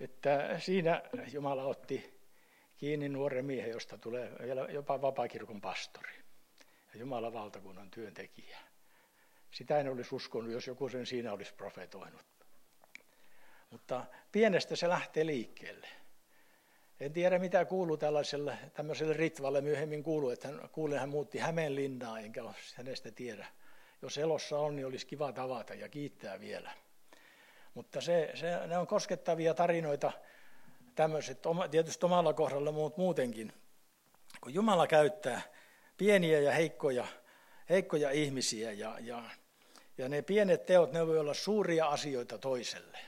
että 0.00 0.58
siinä 0.58 1.02
Jumala 1.32 1.64
otti 1.64 2.20
kiinni 2.76 3.08
nuoren 3.08 3.44
miehen, 3.44 3.70
josta 3.70 3.98
tulee 3.98 4.32
vielä 4.42 4.60
jopa 4.60 5.02
vapaakirkon 5.02 5.60
pastori 5.60 6.12
ja 6.94 7.00
Jumalan 7.00 7.32
valtakunnan 7.32 7.90
työntekijä. 7.90 8.58
Sitä 9.50 9.78
en 9.78 9.88
olisi 9.88 10.14
uskonut, 10.14 10.52
jos 10.52 10.66
joku 10.66 10.88
sen 10.88 11.06
siinä 11.06 11.32
olisi 11.32 11.54
profetoinut. 11.54 12.26
Mutta 13.70 14.06
pienestä 14.32 14.76
se 14.76 14.88
lähtee 14.88 15.26
liikkeelle. 15.26 15.88
En 17.00 17.12
tiedä 17.12 17.38
mitä 17.38 17.64
kuuluu 17.64 17.96
tällaiselle, 17.96 18.58
tämmöiselle 18.74 19.12
Ritvalle 19.12 19.60
myöhemmin 19.60 20.02
kuuluu, 20.02 20.30
että 20.30 20.48
hän, 20.48 20.68
kuulin, 20.72 20.98
hän 20.98 21.08
muutti 21.08 21.38
Hämeenlinnaa, 21.38 22.20
enkä 22.20 22.42
hänestä 22.74 23.10
tiedä. 23.10 23.46
Jos 24.02 24.18
elossa 24.18 24.58
on, 24.58 24.76
niin 24.76 24.86
olisi 24.86 25.06
kiva 25.06 25.32
tavata 25.32 25.74
ja 25.74 25.88
kiittää 25.88 26.40
vielä. 26.40 26.70
Mutta 27.74 28.00
se, 28.00 28.30
se, 28.34 28.66
ne 28.66 28.78
on 28.78 28.86
koskettavia 28.86 29.54
tarinoita, 29.54 30.12
tämmöiset, 30.94 31.38
tietysti 31.70 32.06
omalla 32.06 32.32
kohdalla, 32.32 32.72
mutta 32.72 33.00
muutenkin. 33.00 33.52
Kun 34.40 34.54
Jumala 34.54 34.86
käyttää 34.86 35.42
pieniä 35.96 36.40
ja 36.40 36.52
heikkoja, 36.52 37.06
heikkoja 37.68 38.10
ihmisiä 38.10 38.72
ja, 38.72 38.96
ja, 39.00 39.22
ja 39.98 40.08
ne 40.08 40.22
pienet 40.22 40.66
teot, 40.66 40.92
ne 40.92 41.06
voi 41.06 41.18
olla 41.18 41.34
suuria 41.34 41.86
asioita 41.86 42.38
toiselle. 42.38 42.98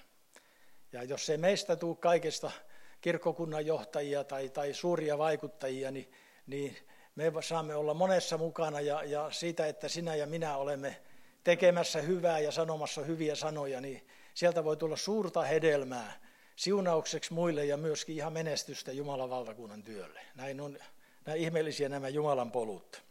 Ja 0.93 1.03
jos 1.03 1.31
ei 1.31 1.39
meistä 1.39 1.77
tule 1.77 1.97
kaikista 1.97 2.51
kirkkokunnan 3.01 3.67
johtajia 3.67 4.25
tai, 4.25 4.49
tai 4.49 4.75
suuria 4.75 5.19
vaikuttajia, 5.19 5.91
niin, 5.91 6.13
niin 6.47 6.77
me 7.15 7.33
saamme 7.41 7.75
olla 7.75 7.95
monessa 7.95 8.39
mukana 8.39 8.81
ja, 8.81 9.05
ja 9.05 9.31
siitä, 9.31 9.67
että 9.67 9.89
sinä 9.89 10.15
ja 10.15 10.27
minä 10.27 10.57
olemme 10.57 10.97
tekemässä 11.45 12.01
hyvää 12.01 12.39
ja 12.39 12.53
sanomassa 12.53 13.03
hyviä 13.03 13.35
sanoja, 13.35 13.81
niin 13.81 14.07
sieltä 14.35 14.65
voi 14.65 14.77
tulla 14.77 14.97
suurta 14.97 15.43
hedelmää 15.43 16.21
siunaukseksi 16.57 17.33
muille 17.33 17.65
ja 17.65 17.77
myöskin 17.77 18.17
ihan 18.17 18.33
menestystä 18.33 18.93
Jumalan 18.93 19.31
valtakunnan 19.31 19.83
työlle. 19.83 20.21
Näin 20.35 20.61
on 20.61 20.79
näin 21.27 21.41
ihmeellisiä 21.41 21.89
nämä 21.89 22.09
Jumalan 22.09 22.53
polut. 22.53 23.03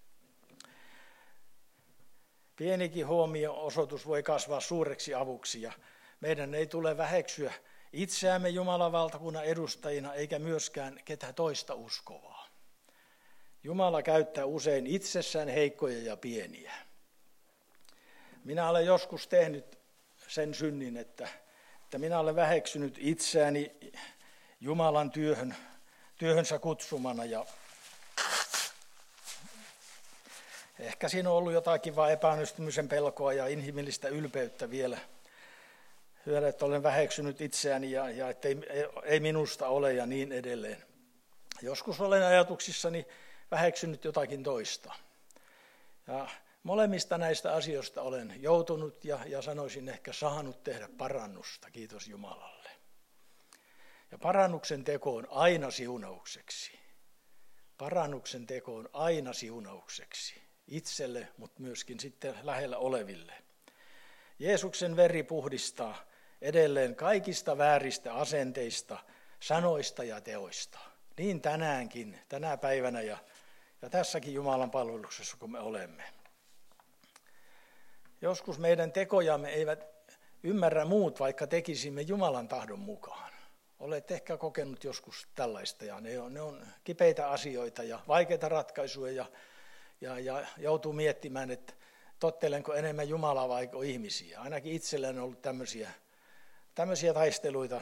Pienikin 2.56 3.08
huomio-osoitus 3.08 4.08
voi 4.08 4.24
kasvaa 4.24 4.60
suureksi 4.60 5.14
avuksi 5.14 5.62
ja 5.62 5.72
meidän 6.22 6.56
ei 6.56 6.68
tule 6.68 6.98
väheksyä 6.98 7.54
itseämme 7.94 8.50
Jumalan 8.50 8.92
valtakunnan 8.92 9.46
edustajina 9.46 10.14
eikä 10.14 10.40
myöskään 10.40 11.00
ketä 11.06 11.34
toista 11.34 11.76
uskovaa. 11.76 12.48
Jumala 13.64 14.04
käyttää 14.04 14.46
usein 14.46 14.88
itsessään 14.88 15.48
heikkoja 15.48 16.04
ja 16.04 16.18
pieniä. 16.18 16.74
Minä 18.44 18.70
olen 18.70 18.86
joskus 18.86 19.28
tehnyt 19.28 19.80
sen 20.28 20.54
synnin, 20.54 20.98
että, 20.98 21.28
että 21.84 21.98
minä 21.98 22.20
olen 22.20 22.36
väheksynyt 22.36 22.98
itseäni 23.00 23.72
Jumalan 24.62 25.12
työhön, 25.12 25.56
työhönsä 26.18 26.60
kutsumana 26.60 27.26
ja 27.26 27.46
Ehkä 30.80 31.10
siinä 31.10 31.30
on 31.30 31.36
ollut 31.36 31.54
jotakin 31.54 31.96
vain 31.96 32.14
epäonnistymisen 32.14 32.90
pelkoa 32.90 33.34
ja 33.34 33.48
inhimillistä 33.48 34.08
ylpeyttä 34.08 34.70
vielä. 34.70 34.98
Hyvä, 36.26 36.48
että 36.48 36.66
olen 36.66 36.84
väheksynyt 36.84 37.42
itseäni 37.42 37.92
ja, 37.92 38.10
ja 38.10 38.30
että 38.30 38.48
ei, 38.48 38.58
ei 39.04 39.20
minusta 39.20 39.68
ole 39.68 39.94
ja 39.94 40.06
niin 40.06 40.32
edelleen. 40.32 40.84
Joskus 41.62 42.02
olen 42.02 42.26
ajatuksissani 42.26 43.08
väheksynyt 43.52 44.04
jotakin 44.04 44.44
toista. 44.44 44.94
Ja 46.08 46.28
molemmista 46.64 47.18
näistä 47.18 47.54
asioista 47.54 48.02
olen 48.02 48.34
joutunut 48.38 49.06
ja, 49.06 49.20
ja 49.26 49.42
sanoisin 49.42 49.90
ehkä 49.90 50.14
saanut 50.14 50.64
tehdä 50.64 50.90
parannusta, 50.98 51.72
kiitos 51.72 52.08
Jumalalle. 52.08 52.70
Ja 54.12 54.18
parannuksen 54.18 54.84
teko 54.84 55.16
on 55.16 55.28
aina 55.32 55.72
siunaukseksi. 55.72 56.80
Parannuksen 57.78 58.48
teko 58.48 58.76
on 58.76 58.90
aina 58.94 59.34
siunaukseksi 59.34 60.42
itselle, 60.68 61.28
mutta 61.38 61.62
myöskin 61.62 62.00
sitten 62.00 62.36
lähellä 62.44 62.78
oleville. 62.78 63.34
Jeesuksen 64.40 64.96
veri 64.96 65.24
puhdistaa 65.24 65.98
edelleen 66.42 66.96
kaikista 66.96 67.58
vääristä 67.58 68.14
asenteista, 68.14 68.98
sanoista 69.40 70.04
ja 70.04 70.22
teoista. 70.22 70.80
Niin 71.18 71.42
tänäänkin, 71.42 72.20
tänä 72.30 72.58
päivänä 72.58 73.02
ja, 73.02 73.18
ja 73.82 73.90
tässäkin 73.90 74.34
Jumalan 74.34 74.72
palveluksessa, 74.72 75.38
kun 75.40 75.52
me 75.52 75.60
olemme. 75.60 76.04
Joskus 78.22 78.60
meidän 78.60 78.92
tekojamme 78.92 79.50
eivät 79.50 79.88
ymmärrä 80.44 80.86
muut, 80.86 81.20
vaikka 81.20 81.48
tekisimme 81.48 82.02
Jumalan 82.02 82.48
tahdon 82.48 82.80
mukaan. 82.80 83.34
Olet 83.80 84.12
ehkä 84.12 84.38
kokenut 84.38 84.84
joskus 84.84 85.28
tällaista 85.36 85.86
ja 85.86 86.00
ne 86.00 86.20
on, 86.20 86.34
ne 86.34 86.42
on 86.42 86.68
kipeitä 86.84 87.30
asioita 87.30 87.84
ja 87.84 88.00
vaikeita 88.08 88.50
ratkaisuja 88.50 89.12
ja, 89.12 89.26
ja, 90.02 90.20
ja 90.20 90.46
joutuu 90.58 90.94
miettimään, 90.94 91.52
että 91.52 91.74
tottelenko 92.20 92.74
enemmän 92.74 93.10
Jumalaa 93.10 93.50
vai 93.50 93.70
ihmisiä. 93.86 94.40
Ainakin 94.40 94.74
itselläni 94.74 95.18
on 95.18 95.24
ollut 95.24 95.42
tämmöisiä, 95.42 95.92
tämmöisiä 96.76 97.14
taisteluita 97.14 97.82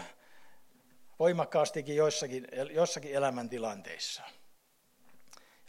voimakkaastikin 1.20 1.96
joissakin, 1.96 2.48
jossakin 2.72 3.12
elämäntilanteissa. 3.16 4.24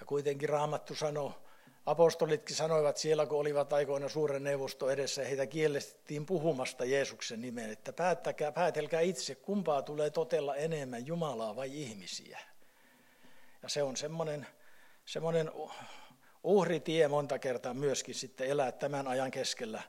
Ja 0.00 0.06
kuitenkin 0.06 0.48
Raamattu 0.48 0.94
sanoo, 0.94 1.42
apostolitkin 1.86 2.56
sanoivat 2.56 2.96
siellä, 2.96 3.26
kun 3.26 3.38
olivat 3.38 3.72
aikoina 3.72 4.08
suuren 4.08 4.44
neuvosto 4.44 4.90
edessä, 4.90 5.24
heitä 5.24 5.46
kiellettiin 5.46 6.26
puhumasta 6.26 6.84
Jeesuksen 6.84 7.40
nimeen, 7.40 7.70
että 7.70 7.92
päättäkää, 7.92 8.52
päätelkää 8.52 9.00
itse, 9.00 9.34
kumpaa 9.34 9.82
tulee 9.82 10.10
totella 10.10 10.56
enemmän, 10.56 11.06
Jumalaa 11.06 11.56
vai 11.56 11.82
ihmisiä. 11.82 12.38
Ja 13.62 13.68
se 13.68 13.82
on 13.82 13.96
semmoinen, 13.96 14.46
semmoinen 15.04 15.50
uhritie 16.44 17.08
monta 17.08 17.38
kertaa 17.38 17.74
myöskin 17.74 18.14
sitten 18.14 18.46
elää 18.46 18.72
tämän 18.72 19.08
ajan 19.08 19.30
keskellä 19.30 19.82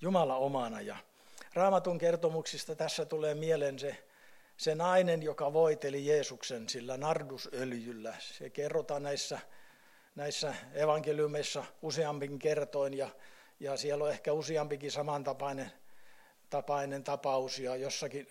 Jumala 0.00 0.36
omana. 0.36 0.80
Ja 0.80 0.96
Raamatun 1.54 1.98
kertomuksista 1.98 2.74
tässä 2.74 3.04
tulee 3.04 3.34
mieleen 3.34 3.78
se, 3.78 4.04
se 4.56 4.74
nainen, 4.74 5.22
joka 5.22 5.52
voiteli 5.52 6.06
Jeesuksen 6.06 6.68
sillä 6.68 6.96
nardusöljyllä. 6.96 8.14
Se 8.18 8.50
kerrotaan 8.50 9.02
näissä, 9.02 9.38
näissä 10.14 10.54
evankeliumeissa 10.74 11.64
useampikin 11.82 12.38
kertoin 12.38 12.94
ja, 12.94 13.08
ja 13.60 13.76
siellä 13.76 14.04
on 14.04 14.10
ehkä 14.10 14.32
useampikin 14.32 14.90
samantapainen 14.90 15.72
tapainen 16.50 17.04
tapaus 17.04 17.58
ja 17.58 17.76
jossakin, 17.76 18.26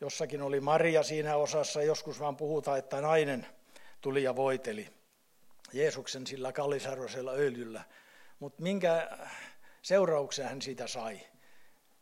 jossakin 0.00 0.42
oli 0.42 0.60
Maria 0.60 1.02
siinä 1.02 1.36
osassa, 1.36 1.82
joskus 1.82 2.20
vaan 2.20 2.36
puhutaan, 2.36 2.78
että 2.78 3.00
nainen 3.00 3.46
tuli 4.00 4.22
ja 4.22 4.36
voiteli. 4.36 5.03
Jeesuksen 5.72 6.26
sillä 6.26 6.52
kallisarvoisella 6.52 7.32
öljyllä. 7.32 7.84
Mutta 8.38 8.62
minkä 8.62 9.18
seurauksen 9.82 10.46
hän 10.46 10.62
siitä 10.62 10.86
sai? 10.86 11.20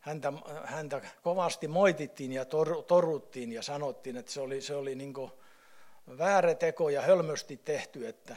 Häntä, 0.00 0.32
häntä 0.64 1.00
kovasti 1.22 1.68
moitittiin 1.68 2.32
ja 2.32 2.44
tor, 2.44 2.82
toruttiin 2.82 3.52
ja 3.52 3.62
sanottiin, 3.62 4.16
että 4.16 4.32
se 4.32 4.40
oli, 4.40 4.60
se 4.60 4.74
oli 4.74 4.94
niin 4.94 5.14
väärä 6.18 6.54
teko 6.54 6.88
ja 6.88 7.02
hölmösti 7.02 7.56
tehty, 7.56 8.08
että, 8.08 8.36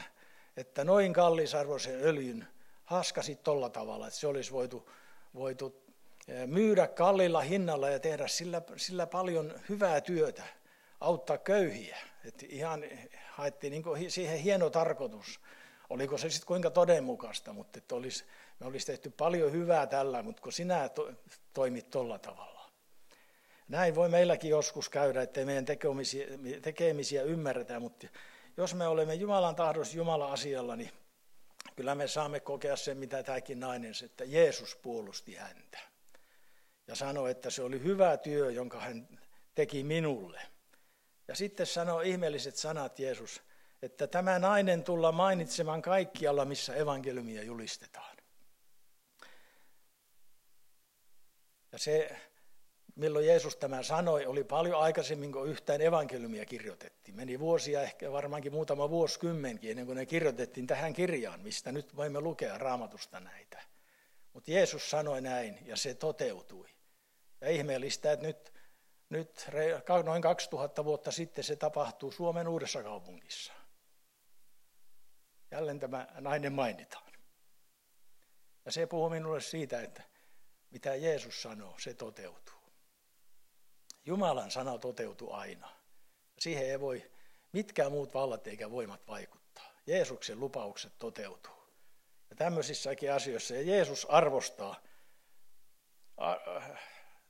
että 0.56 0.84
noin 0.84 1.12
kallisarvoisen 1.12 2.00
öljyn 2.02 2.46
haskasit 2.84 3.42
tolla 3.42 3.70
tavalla, 3.70 4.06
että 4.06 4.20
se 4.20 4.26
olisi 4.26 4.52
voitu, 4.52 4.90
voitu 5.34 5.82
eh, 6.28 6.46
myydä 6.46 6.86
kallilla 6.86 7.40
hinnalla 7.40 7.90
ja 7.90 7.98
tehdä 7.98 8.28
sillä, 8.28 8.62
sillä 8.76 9.06
paljon 9.06 9.60
hyvää 9.68 10.00
työtä, 10.00 10.42
auttaa 11.00 11.38
köyhiä. 11.38 11.98
Että 12.24 12.46
ihan 12.48 12.84
haettiin 13.30 13.70
niin 13.70 14.10
siihen 14.10 14.38
hieno 14.38 14.70
tarkoitus. 14.70 15.40
Oliko 15.90 16.18
se 16.18 16.30
sitten 16.30 16.46
kuinka 16.46 16.70
todenmukaista, 16.70 17.52
mutta 17.52 17.78
että 17.78 17.94
olisi, 17.94 18.24
me 18.60 18.66
olisi 18.66 18.86
tehty 18.86 19.10
paljon 19.10 19.52
hyvää 19.52 19.86
tällä, 19.86 20.22
mutta 20.22 20.42
kun 20.42 20.52
sinä 20.52 20.88
to, 20.88 21.12
toimit 21.52 21.90
tuolla 21.90 22.18
tavalla. 22.18 22.70
Näin 23.68 23.94
voi 23.94 24.08
meilläkin 24.08 24.50
joskus 24.50 24.88
käydä, 24.88 25.22
ettei 25.22 25.44
meidän 25.44 25.64
tekemisiä, 25.64 26.26
tekemisiä 26.62 27.22
ymmärretä, 27.22 27.80
mutta 27.80 28.06
jos 28.56 28.74
me 28.74 28.86
olemme 28.86 29.14
Jumalan 29.14 29.56
tahdossa 29.56 29.96
Jumalan 29.96 30.32
asialla, 30.32 30.76
niin 30.76 30.90
kyllä 31.76 31.94
me 31.94 32.08
saamme 32.08 32.40
kokea 32.40 32.76
sen, 32.76 32.98
mitä 32.98 33.22
tämäkin 33.22 33.60
nainen, 33.60 33.92
että 34.04 34.24
Jeesus 34.24 34.76
puolusti 34.76 35.34
häntä. 35.34 35.78
Ja 36.86 36.94
sanoi, 36.94 37.30
että 37.30 37.50
se 37.50 37.62
oli 37.62 37.82
hyvä 37.82 38.16
työ, 38.16 38.50
jonka 38.50 38.80
hän 38.80 39.08
teki 39.54 39.84
minulle– 39.84 40.40
ja 41.28 41.34
sitten 41.34 41.66
sanoo 41.66 42.00
ihmeelliset 42.00 42.56
sanat 42.56 42.98
Jeesus, 42.98 43.42
että 43.82 44.06
tämä 44.06 44.38
nainen 44.38 44.84
tulla 44.84 45.12
mainitsemaan 45.12 45.82
kaikkialla, 45.82 46.44
missä 46.44 46.74
evankeliumia 46.74 47.42
julistetaan. 47.42 48.16
Ja 51.72 51.78
se, 51.78 52.16
milloin 52.94 53.26
Jeesus 53.26 53.56
tämä 53.56 53.82
sanoi, 53.82 54.26
oli 54.26 54.44
paljon 54.44 54.80
aikaisemmin 54.80 55.32
kuin 55.32 55.50
yhtään 55.50 55.80
evankeliumia 55.80 56.44
kirjoitettiin. 56.44 57.16
Meni 57.16 57.40
vuosia, 57.40 57.82
ehkä 57.82 58.12
varmaankin 58.12 58.52
muutama 58.52 58.90
vuosikymmenkin, 58.90 59.70
ennen 59.70 59.86
kuin 59.86 59.96
ne 59.96 60.06
kirjoitettiin 60.06 60.66
tähän 60.66 60.92
kirjaan, 60.92 61.40
mistä 61.40 61.72
nyt 61.72 61.96
voimme 61.96 62.20
lukea 62.20 62.58
raamatusta 62.58 63.20
näitä. 63.20 63.62
Mutta 64.32 64.50
Jeesus 64.50 64.90
sanoi 64.90 65.20
näin, 65.20 65.58
ja 65.66 65.76
se 65.76 65.94
toteutui. 65.94 66.68
Ja 67.40 67.50
ihmeellistä, 67.50 68.12
että 68.12 68.26
nyt 68.26 68.52
nyt 69.10 69.46
noin 70.04 70.22
2000 70.22 70.84
vuotta 70.84 71.10
sitten 71.10 71.44
se 71.44 71.56
tapahtuu 71.56 72.12
Suomen 72.12 72.48
uudessa 72.48 72.82
kaupungissa. 72.82 73.52
Jälleen 75.50 75.80
tämä 75.80 76.08
nainen 76.20 76.52
mainitaan. 76.52 77.12
Ja 78.64 78.72
se 78.72 78.86
puhuu 78.86 79.10
minulle 79.10 79.40
siitä, 79.40 79.82
että 79.82 80.02
mitä 80.70 80.94
Jeesus 80.94 81.42
sanoo, 81.42 81.78
se 81.78 81.94
toteutuu. 81.94 82.54
Jumalan 84.04 84.50
sana 84.50 84.78
toteutuu 84.78 85.32
aina. 85.32 85.68
Siihen 86.38 86.70
ei 86.70 86.80
voi 86.80 87.10
mitkään 87.52 87.92
muut 87.92 88.14
vallat 88.14 88.46
eikä 88.46 88.70
voimat 88.70 89.08
vaikuttaa. 89.08 89.70
Jeesuksen 89.86 90.40
lupaukset 90.40 90.98
toteutuu. 90.98 91.56
Ja 92.30 92.36
tämmöisissäkin 92.36 93.12
asioissa 93.12 93.54
ja 93.54 93.62
Jeesus 93.62 94.06
arvostaa 94.10 94.80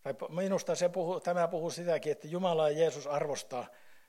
tai 0.07 0.29
minusta 0.29 0.75
se 0.75 0.89
puhuu, 0.89 1.21
tämä 1.21 1.49
puhuu 1.49 1.71
sitäkin, 1.71 2.13
että 2.13 2.29
Jumala 2.29 2.71
ja 2.71 2.79
Jeesus 2.79 3.07
arvostaa 3.07 3.67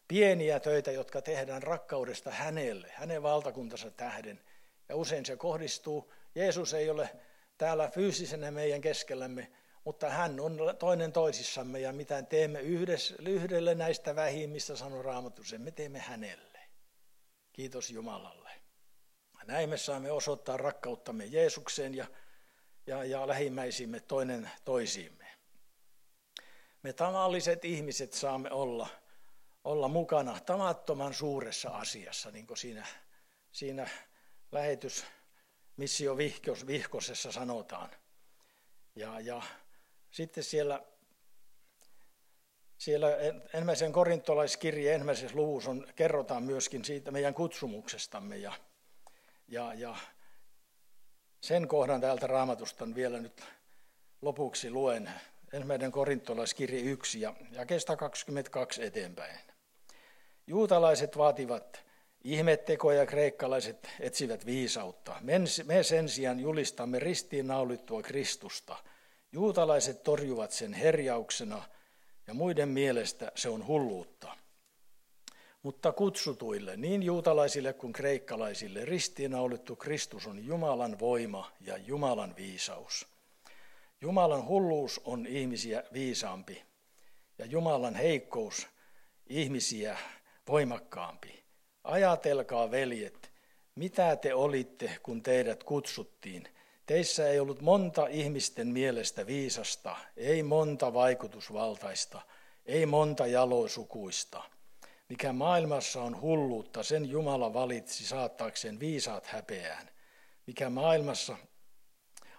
pieniä 0.07 0.60
töitä, 0.60 0.91
jotka 0.91 1.21
tehdään 1.21 1.63
rakkaudesta 1.63 2.31
hänelle, 2.31 2.91
hänen 2.93 3.23
valtakuntansa 3.23 3.91
tähden. 3.91 4.41
Ja 4.89 4.95
usein 4.95 5.25
se 5.25 5.36
kohdistuu, 5.36 6.13
Jeesus 6.36 6.73
ei 6.73 6.89
ole 6.89 7.10
täällä 7.57 7.89
fyysisenä 7.89 8.51
meidän 8.51 8.81
keskellämme, 8.81 9.51
mutta 9.83 10.10
hän 10.10 10.39
on 10.39 10.57
toinen 10.79 11.12
toisissamme 11.12 11.79
ja 11.79 11.93
mitä 11.93 12.21
teemme 12.21 12.62
yhdessä, 12.62 13.15
yhdelle 13.27 13.75
näistä 13.75 14.15
vähimmistä, 14.15 14.75
sanoo 14.75 15.01
Raamattu, 15.01 15.43
sen 15.43 15.62
me 15.62 15.71
teemme 15.71 15.99
hänelle. 15.99 16.60
Kiitos 17.53 17.89
Jumalalle. 17.89 18.51
Näin 19.45 19.69
me 19.69 19.77
saamme 19.77 20.12
osoittaa 20.12 20.57
rakkauttamme 20.57 21.25
Jeesukseen 21.25 21.95
ja, 21.95 22.05
ja, 22.88 23.03
ja 23.03 23.27
lähimmäisimme 23.27 23.99
toinen 23.99 24.51
toisiimme. 24.65 25.27
Me 26.88 26.93
tavalliset 26.93 27.65
ihmiset 27.65 28.13
saamme 28.13 28.52
olla, 28.52 28.88
olla 29.63 29.88
mukana 29.88 30.39
tavattoman 30.39 31.13
suuressa 31.13 31.69
asiassa, 31.69 32.32
niin 32.32 32.47
kuin 32.47 32.58
siinä, 32.58 32.88
siinä 33.52 33.89
lähetys 34.52 35.06
missio 35.78 36.17
vihkos, 36.17 36.67
vihkosessa 36.67 37.32
sanotaan. 37.32 37.89
Ja, 38.95 39.19
ja 39.19 39.41
sitten 40.12 40.43
siellä, 40.43 40.84
siellä 42.78 43.08
ensimmäisen 43.54 43.91
korintolaiskirjeen 43.91 44.93
ensimmäisessä 44.93 45.38
luvussa 45.38 45.71
on, 45.71 45.88
kerrotaan 45.95 46.43
myöskin 46.43 46.86
siitä 46.86 47.12
meidän 47.12 47.34
kutsumuksestamme. 47.34 48.38
Ja, 48.38 48.54
ja, 49.47 49.73
ja 49.73 49.95
sen 51.41 51.67
kohdan 51.67 52.02
täältä 52.02 52.28
raamatusta 52.28 52.88
vielä 52.95 53.19
nyt 53.19 53.43
lopuksi 54.21 54.71
luen 54.71 55.12
ensimmäinen 55.53 55.91
korintolaiskirja 55.91 56.91
1 56.91 57.21
ja, 57.21 57.33
ja 57.51 57.65
kestä 57.65 57.95
22 57.95 58.83
eteenpäin. 58.83 59.39
Juutalaiset 60.47 61.17
vaativat, 61.17 61.88
Ihmettekoja 62.23 63.05
kreikkalaiset 63.05 63.89
etsivät 63.99 64.45
viisautta. 64.45 65.15
Me 65.63 65.83
sen 65.83 66.10
sijaan 66.10 66.39
julistamme 66.39 66.99
ristiinnaulittua 66.99 68.01
Kristusta. 68.01 68.77
Juutalaiset 69.31 70.03
torjuvat 70.03 70.51
sen 70.51 70.73
herjauksena 70.73 71.63
ja 72.27 72.33
muiden 72.33 72.69
mielestä 72.69 73.31
se 73.36 73.49
on 73.49 73.67
hulluutta. 73.67 74.38
Mutta 75.63 75.91
kutsutuille, 75.91 76.77
niin 76.77 77.03
juutalaisille 77.03 77.73
kuin 77.73 77.93
kreikkalaisille, 77.93 78.86
ristiinnaulittu 78.86 79.75
Kristus 79.75 80.27
on 80.27 80.45
Jumalan 80.45 80.99
voima 80.99 81.51
ja 81.62 81.77
Jumalan 81.77 82.36
viisaus. 82.36 83.16
Jumalan 84.01 84.45
hulluus 84.47 85.01
on 85.05 85.27
ihmisiä 85.27 85.83
viisaampi 85.93 86.63
ja 87.38 87.45
Jumalan 87.45 87.95
heikkous 87.95 88.67
ihmisiä 89.27 89.97
voimakkaampi. 90.47 91.43
Ajatelkaa, 91.83 92.71
veljet, 92.71 93.31
mitä 93.75 94.15
te 94.15 94.33
olitte, 94.33 94.97
kun 95.03 95.23
teidät 95.23 95.63
kutsuttiin. 95.63 96.47
Teissä 96.86 97.29
ei 97.29 97.39
ollut 97.39 97.62
monta 97.62 98.07
ihmisten 98.07 98.67
mielestä 98.67 99.27
viisasta, 99.27 99.95
ei 100.17 100.43
monta 100.43 100.93
vaikutusvaltaista, 100.93 102.21
ei 102.65 102.86
monta 102.86 103.27
jaloisukuista. 103.27 104.43
Mikä 105.10 105.33
maailmassa 105.33 106.01
on 106.01 106.21
hulluutta, 106.21 106.83
sen 106.83 107.10
Jumala 107.10 107.53
valitsi 107.53 108.07
saattaakseen 108.07 108.79
viisaat 108.79 109.25
häpeään. 109.25 109.89
Mikä 110.47 110.69
maailmassa 110.69 111.38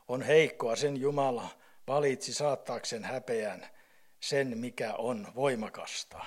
on 0.08 0.22
heikkoa, 0.22 0.76
sen 0.76 0.96
Jumala 0.96 1.48
valitsi 1.86 2.32
saattaakseen 2.32 3.04
häpeään 3.04 3.66
sen, 4.20 4.58
mikä 4.58 4.94
on 4.94 5.32
voimakasta. 5.34 6.24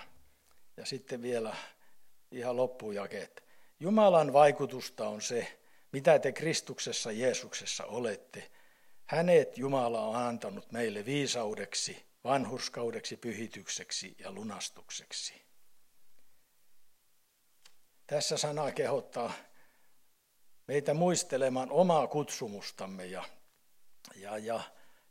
Ja 0.77 0.85
sitten 0.85 1.21
vielä 1.21 1.55
ihan 2.31 2.57
loppujakeet. 2.57 3.43
Jumalan 3.79 4.33
vaikutusta 4.33 5.07
on 5.07 5.21
se, 5.21 5.59
mitä 5.91 6.19
te 6.19 6.31
Kristuksessa 6.31 7.11
Jeesuksessa 7.11 7.85
olette. 7.85 8.51
Hänet 9.05 9.57
Jumala 9.57 10.01
on 10.01 10.15
antanut 10.15 10.71
meille 10.71 11.05
viisaudeksi, 11.05 12.05
vanhurskaudeksi, 12.23 13.17
pyhitykseksi 13.17 14.15
ja 14.19 14.31
lunastukseksi. 14.31 15.33
Tässä 18.07 18.37
sana 18.37 18.71
kehottaa 18.71 19.33
meitä 20.67 20.93
muistelemaan 20.93 21.71
omaa 21.71 22.07
kutsumustamme 22.07 23.05
ja, 23.05 23.23
ja, 24.15 24.38
ja, 24.38 24.62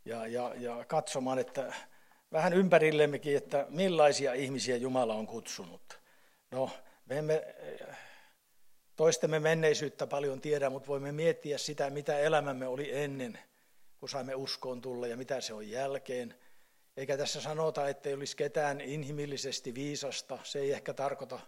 ja, 0.05 0.27
ja, 0.27 0.55
ja 0.59 0.85
katsomaan, 0.85 1.39
että 1.39 1.75
vähän 2.33 2.53
ympärillemmekin, 2.53 3.37
että 3.37 3.67
millaisia 3.69 4.33
ihmisiä 4.33 4.77
Jumala 4.77 5.15
on 5.15 5.27
kutsunut. 5.27 6.01
No, 6.51 6.71
me 7.07 7.19
emme 7.19 7.55
toistemme 8.97 9.39
menneisyyttä 9.39 10.07
paljon 10.07 10.41
tiedä, 10.41 10.71
mutta 10.71 10.89
voimme 10.89 11.13
miettiä 11.13 11.59
sitä, 11.59 11.91
mitä 11.91 12.19
elämämme 12.19 12.67
oli 12.67 12.99
ennen, 12.99 13.39
kun 14.01 14.09
saimme 14.09 14.35
uskoon 14.35 14.81
tulla 14.81 15.07
ja 15.07 15.17
mitä 15.17 15.41
se 15.41 15.55
on 15.55 15.71
jälkeen. 15.71 16.35
Eikä 16.97 17.17
tässä 17.17 17.41
sanota, 17.41 17.89
että 17.89 18.09
ei 18.09 18.15
olisi 18.15 18.37
ketään 18.37 18.81
inhimillisesti 18.81 19.75
viisasta. 19.75 20.39
Se 20.43 20.59
ei 20.59 20.73
ehkä 20.73 20.95
tarkoita 20.95 21.41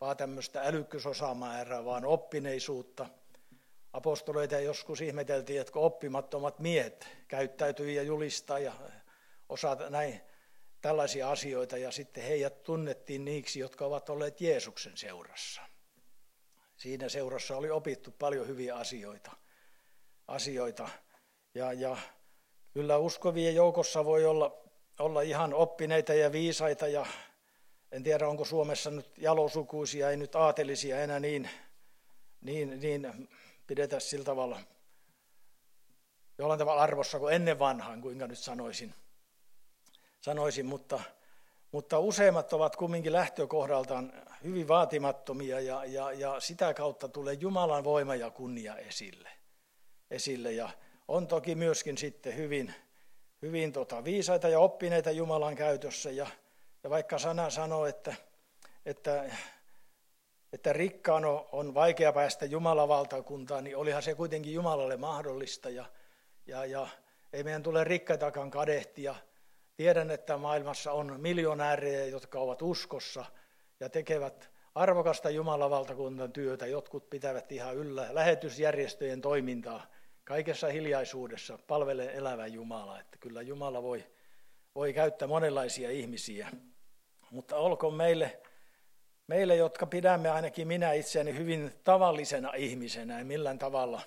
vaan 0.00 0.16
tämmöistä 0.16 0.62
älykkyysosamäärää, 0.62 1.84
vaan 1.84 2.04
oppineisuutta. 2.04 3.06
Apostoleita 3.96 4.60
joskus 4.60 5.00
ihmeteltiin, 5.00 5.60
että 5.60 5.78
oppimattomat 5.78 6.58
miehet 6.58 7.08
käyttäytyy 7.28 7.90
ja 7.90 8.02
julistaa 8.02 8.58
ja 8.58 8.72
osaa 9.48 9.76
näin 9.90 10.20
tällaisia 10.80 11.30
asioita 11.30 11.76
ja 11.76 11.90
sitten 11.90 12.22
heidät 12.24 12.62
tunnettiin 12.62 13.24
niiksi, 13.24 13.60
jotka 13.60 13.84
ovat 13.84 14.08
olleet 14.08 14.40
Jeesuksen 14.40 14.96
seurassa. 14.96 15.62
Siinä 16.76 17.08
seurassa 17.08 17.56
oli 17.56 17.70
opittu 17.70 18.10
paljon 18.18 18.48
hyviä 18.48 18.76
asioita. 18.76 19.30
asioita. 20.28 20.88
Ja, 21.54 21.72
ja 21.72 21.96
kyllä 22.72 22.96
uskovien 22.96 23.54
joukossa 23.54 24.04
voi 24.04 24.24
olla, 24.24 24.64
olla 24.98 25.22
ihan 25.22 25.54
oppineita 25.54 26.14
ja 26.14 26.32
viisaita 26.32 26.88
ja 26.88 27.06
en 27.92 28.02
tiedä 28.02 28.28
onko 28.28 28.44
Suomessa 28.44 28.90
nyt 28.90 29.18
jalosukuisia, 29.18 30.10
ei 30.10 30.16
nyt 30.16 30.34
aatelisia 30.34 31.00
enää 31.00 31.20
niin, 31.20 31.50
niin, 32.40 32.80
niin 32.80 33.28
pidetä 33.66 34.00
sillä 34.00 34.24
tavalla 34.24 34.60
jollain 36.38 36.58
tavalla 36.58 36.82
arvossa 36.82 37.18
kuin 37.18 37.34
ennen 37.34 37.58
vanhaan, 37.58 38.00
kuinka 38.00 38.26
nyt 38.26 38.38
sanoisin– 38.38 38.94
sanoisin, 40.26 40.66
mutta, 40.66 41.00
mutta 41.72 41.98
useimmat 41.98 42.52
ovat 42.52 42.76
kumminkin 42.76 43.12
lähtökohdaltaan 43.12 44.12
hyvin 44.44 44.68
vaatimattomia 44.68 45.60
ja, 45.60 45.84
ja, 45.84 46.12
ja 46.12 46.40
sitä 46.40 46.74
kautta 46.74 47.08
tulee 47.08 47.34
Jumalan 47.34 47.84
voima 47.84 48.14
ja 48.14 48.30
kunnia 48.30 48.76
esille. 48.76 49.28
esille. 50.10 50.52
Ja 50.52 50.68
on 51.08 51.26
toki 51.26 51.54
myöskin 51.54 51.98
sitten 51.98 52.36
hyvin, 52.36 52.74
hyvin 53.42 53.72
tota, 53.72 54.04
viisaita 54.04 54.48
ja 54.48 54.60
oppineita 54.60 55.10
Jumalan 55.10 55.56
käytössä 55.56 56.10
ja, 56.10 56.26
ja 56.84 56.90
vaikka 56.90 57.18
sana 57.18 57.50
sanoo, 57.50 57.86
että, 57.86 58.14
että, 58.86 59.24
että 60.52 60.72
rikkaan 60.72 61.24
on 61.52 61.74
vaikea 61.74 62.12
päästä 62.12 62.46
Jumalan 62.46 62.88
valtakuntaan, 62.88 63.64
niin 63.64 63.76
olihan 63.76 64.02
se 64.02 64.14
kuitenkin 64.14 64.54
Jumalalle 64.54 64.96
mahdollista 64.96 65.70
ja, 65.70 65.84
ja, 66.46 66.64
ja 66.64 66.88
ei 67.32 67.44
meidän 67.44 67.62
tule 67.62 67.84
rikkaitakaan 67.84 68.50
kadehtia, 68.50 69.14
Tiedän, 69.76 70.10
että 70.10 70.36
maailmassa 70.36 70.92
on 70.92 71.20
miljonäärejä, 71.20 72.06
jotka 72.06 72.38
ovat 72.38 72.62
uskossa 72.62 73.24
ja 73.80 73.88
tekevät 73.88 74.50
arvokasta 74.74 75.30
Jumalan 75.30 75.70
valtakunnan 75.70 76.32
työtä. 76.32 76.66
Jotkut 76.66 77.10
pitävät 77.10 77.52
ihan 77.52 77.74
yllä 77.76 78.08
lähetysjärjestöjen 78.10 79.20
toimintaa 79.20 79.86
kaikessa 80.24 80.66
hiljaisuudessa 80.66 81.58
palvelee 81.66 82.16
elävä 82.16 82.46
Jumala. 82.46 83.00
Että 83.00 83.18
kyllä 83.18 83.42
Jumala 83.42 83.82
voi, 83.82 84.04
voi 84.74 84.92
käyttää 84.92 85.28
monenlaisia 85.28 85.90
ihmisiä. 85.90 86.48
Mutta 87.30 87.56
olkoon 87.56 87.94
meille, 87.94 88.40
meille, 89.26 89.56
jotka 89.56 89.86
pidämme 89.86 90.30
ainakin 90.30 90.68
minä 90.68 90.92
itseäni 90.92 91.34
hyvin 91.34 91.72
tavallisena 91.84 92.52
ihmisenä, 92.54 93.18
en 93.18 93.26
millään 93.26 93.58
tavalla 93.58 94.02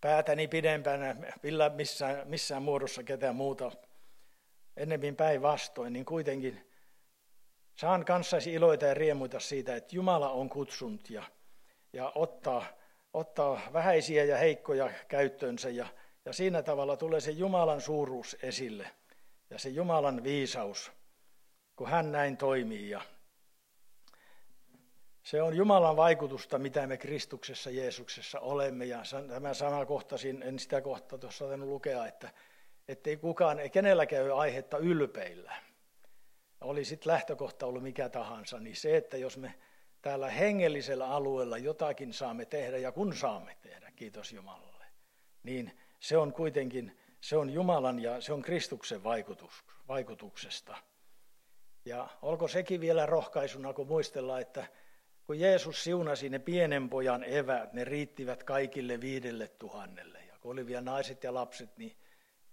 päätäni 0.00 0.48
pidempänä 0.48 1.16
missään, 1.74 2.28
missään 2.28 2.62
muodossa 2.62 3.02
ketään 3.02 3.36
muuta 3.36 3.72
ennemmin 4.76 5.16
päinvastoin, 5.16 5.92
niin 5.92 6.04
kuitenkin 6.04 6.70
saan 7.74 8.04
kanssasi 8.04 8.52
iloita 8.52 8.86
ja 8.86 8.94
riemuita 8.94 9.40
siitä, 9.40 9.76
että 9.76 9.96
Jumala 9.96 10.30
on 10.30 10.48
kutsunut 10.48 11.10
ja, 11.10 11.22
ja 11.92 12.12
ottaa, 12.14 12.64
ottaa 13.14 13.60
vähäisiä 13.72 14.24
ja 14.24 14.36
heikkoja 14.36 14.90
käyttöönsä 15.08 15.70
ja, 15.70 15.86
ja 16.24 16.32
siinä 16.32 16.62
tavalla 16.62 16.96
tulee 16.96 17.20
se 17.20 17.30
Jumalan 17.30 17.80
suuruus 17.80 18.36
esille 18.42 18.90
ja 19.50 19.58
se 19.58 19.68
Jumalan 19.68 20.22
viisaus, 20.22 20.92
kun 21.76 21.88
hän 21.88 22.12
näin 22.12 22.36
toimii. 22.36 22.90
Ja 22.90 23.00
se 25.22 25.42
on 25.42 25.56
Jumalan 25.56 25.96
vaikutusta, 25.96 26.58
mitä 26.58 26.86
me 26.86 26.96
Kristuksessa 26.96 27.70
Jeesuksessa 27.70 28.40
olemme. 28.40 28.84
Ja 28.84 29.02
tämä 29.28 29.54
sama 29.54 29.86
kohtasin, 29.86 30.42
en 30.42 30.58
sitä 30.58 30.80
kohtaa 30.80 31.18
tuossa 31.18 31.56
lukea, 31.56 32.06
että 32.06 32.30
ettei 32.88 33.16
kukaan, 33.16 33.60
ei 33.60 33.70
kenelläkään 33.70 34.24
ole 34.24 34.32
aihetta 34.32 34.78
ylpeillä. 34.78 35.52
Oli 36.60 36.84
sitten 36.84 37.12
lähtökohta 37.12 37.66
ollut 37.66 37.82
mikä 37.82 38.08
tahansa, 38.08 38.58
niin 38.58 38.76
se, 38.76 38.96
että 38.96 39.16
jos 39.16 39.36
me 39.36 39.54
täällä 40.02 40.28
hengellisellä 40.30 41.08
alueella 41.08 41.58
jotakin 41.58 42.12
saamme 42.12 42.44
tehdä, 42.44 42.78
ja 42.78 42.92
kun 42.92 43.16
saamme 43.16 43.56
tehdä, 43.62 43.90
kiitos 43.96 44.32
Jumalalle, 44.32 44.84
niin 45.42 45.78
se 46.00 46.16
on 46.16 46.32
kuitenkin, 46.32 46.98
se 47.20 47.36
on 47.36 47.50
Jumalan 47.50 47.98
ja 47.98 48.20
se 48.20 48.32
on 48.32 48.42
Kristuksen 48.42 49.04
vaikutus, 49.04 49.64
vaikutuksesta. 49.88 50.76
Ja 51.84 52.08
olko 52.22 52.48
sekin 52.48 52.80
vielä 52.80 53.06
rohkaisuna, 53.06 53.72
kun 53.72 53.86
muistellaan, 53.86 54.40
että 54.40 54.66
kun 55.26 55.40
Jeesus 55.40 55.84
siunasi 55.84 56.28
ne 56.28 56.38
pienen 56.38 56.88
pojan 56.88 57.24
evät, 57.24 57.72
ne 57.72 57.84
riittivät 57.84 58.42
kaikille 58.42 59.00
viidelle 59.00 59.48
tuhannelle. 59.48 60.18
Ja 60.28 60.38
kun 60.40 60.52
oli 60.52 60.66
vielä 60.66 60.80
naiset 60.80 61.24
ja 61.24 61.34
lapset, 61.34 61.76
niin 61.76 61.96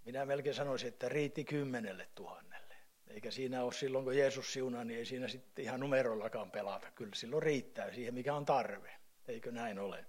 minä 0.05 0.25
melkein 0.25 0.55
sanoisin, 0.55 0.88
että 0.88 1.10
riitti 1.10 1.43
kymmenelle 1.43 2.08
tuhannelle. 2.15 2.75
Eikä 3.08 3.32
siinä 3.32 3.63
ole 3.63 3.73
silloin, 3.73 4.05
kun 4.05 4.17
Jeesus 4.17 4.53
siunaa, 4.53 4.84
niin 4.84 4.99
ei 4.99 5.05
siinä 5.05 5.27
sitten 5.27 5.65
ihan 5.65 5.79
numerollakaan 5.79 6.51
pelata. 6.51 6.91
Kyllä 6.91 7.15
silloin 7.15 7.43
riittää 7.43 7.93
siihen, 7.93 8.13
mikä 8.13 8.34
on 8.34 8.45
tarve. 8.45 8.91
Eikö 9.27 9.51
näin 9.51 9.79
ole? 9.79 10.05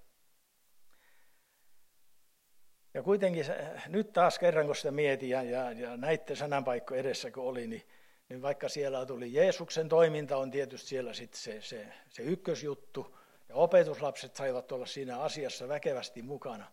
Ja 2.95 3.03
kuitenkin 3.03 3.45
nyt 3.87 4.13
taas 4.13 4.39
kerran, 4.39 4.67
kun 4.67 4.77
sitä 4.77 4.91
mietin 4.91 5.29
ja, 5.29 5.43
ja, 5.43 5.73
ja 5.73 5.97
näitte 5.97 6.35
sananpaikko 6.35 6.95
edessä, 6.95 7.31
kun 7.31 7.45
oli, 7.45 7.67
niin, 7.67 7.83
niin 8.31 8.43
vaikka 8.43 8.69
siellä 8.69 9.07
tuli 9.07 9.33
Jeesuksen 9.33 9.89
toiminta, 9.89 10.37
on 10.37 10.51
tietysti 10.51 10.89
siellä 10.89 11.15
sitten 11.15 11.41
se, 11.41 11.61
se, 11.61 11.93
se 12.09 12.23
ykkösjuttu, 12.23 13.19
ja 13.49 13.55
opetuslapset 13.55 14.37
saivat 14.37 14.73
olla 14.73 14.87
siinä 14.87 15.21
asiassa 15.21 15.69
väkevästi 15.69 16.23
mukana. 16.23 16.73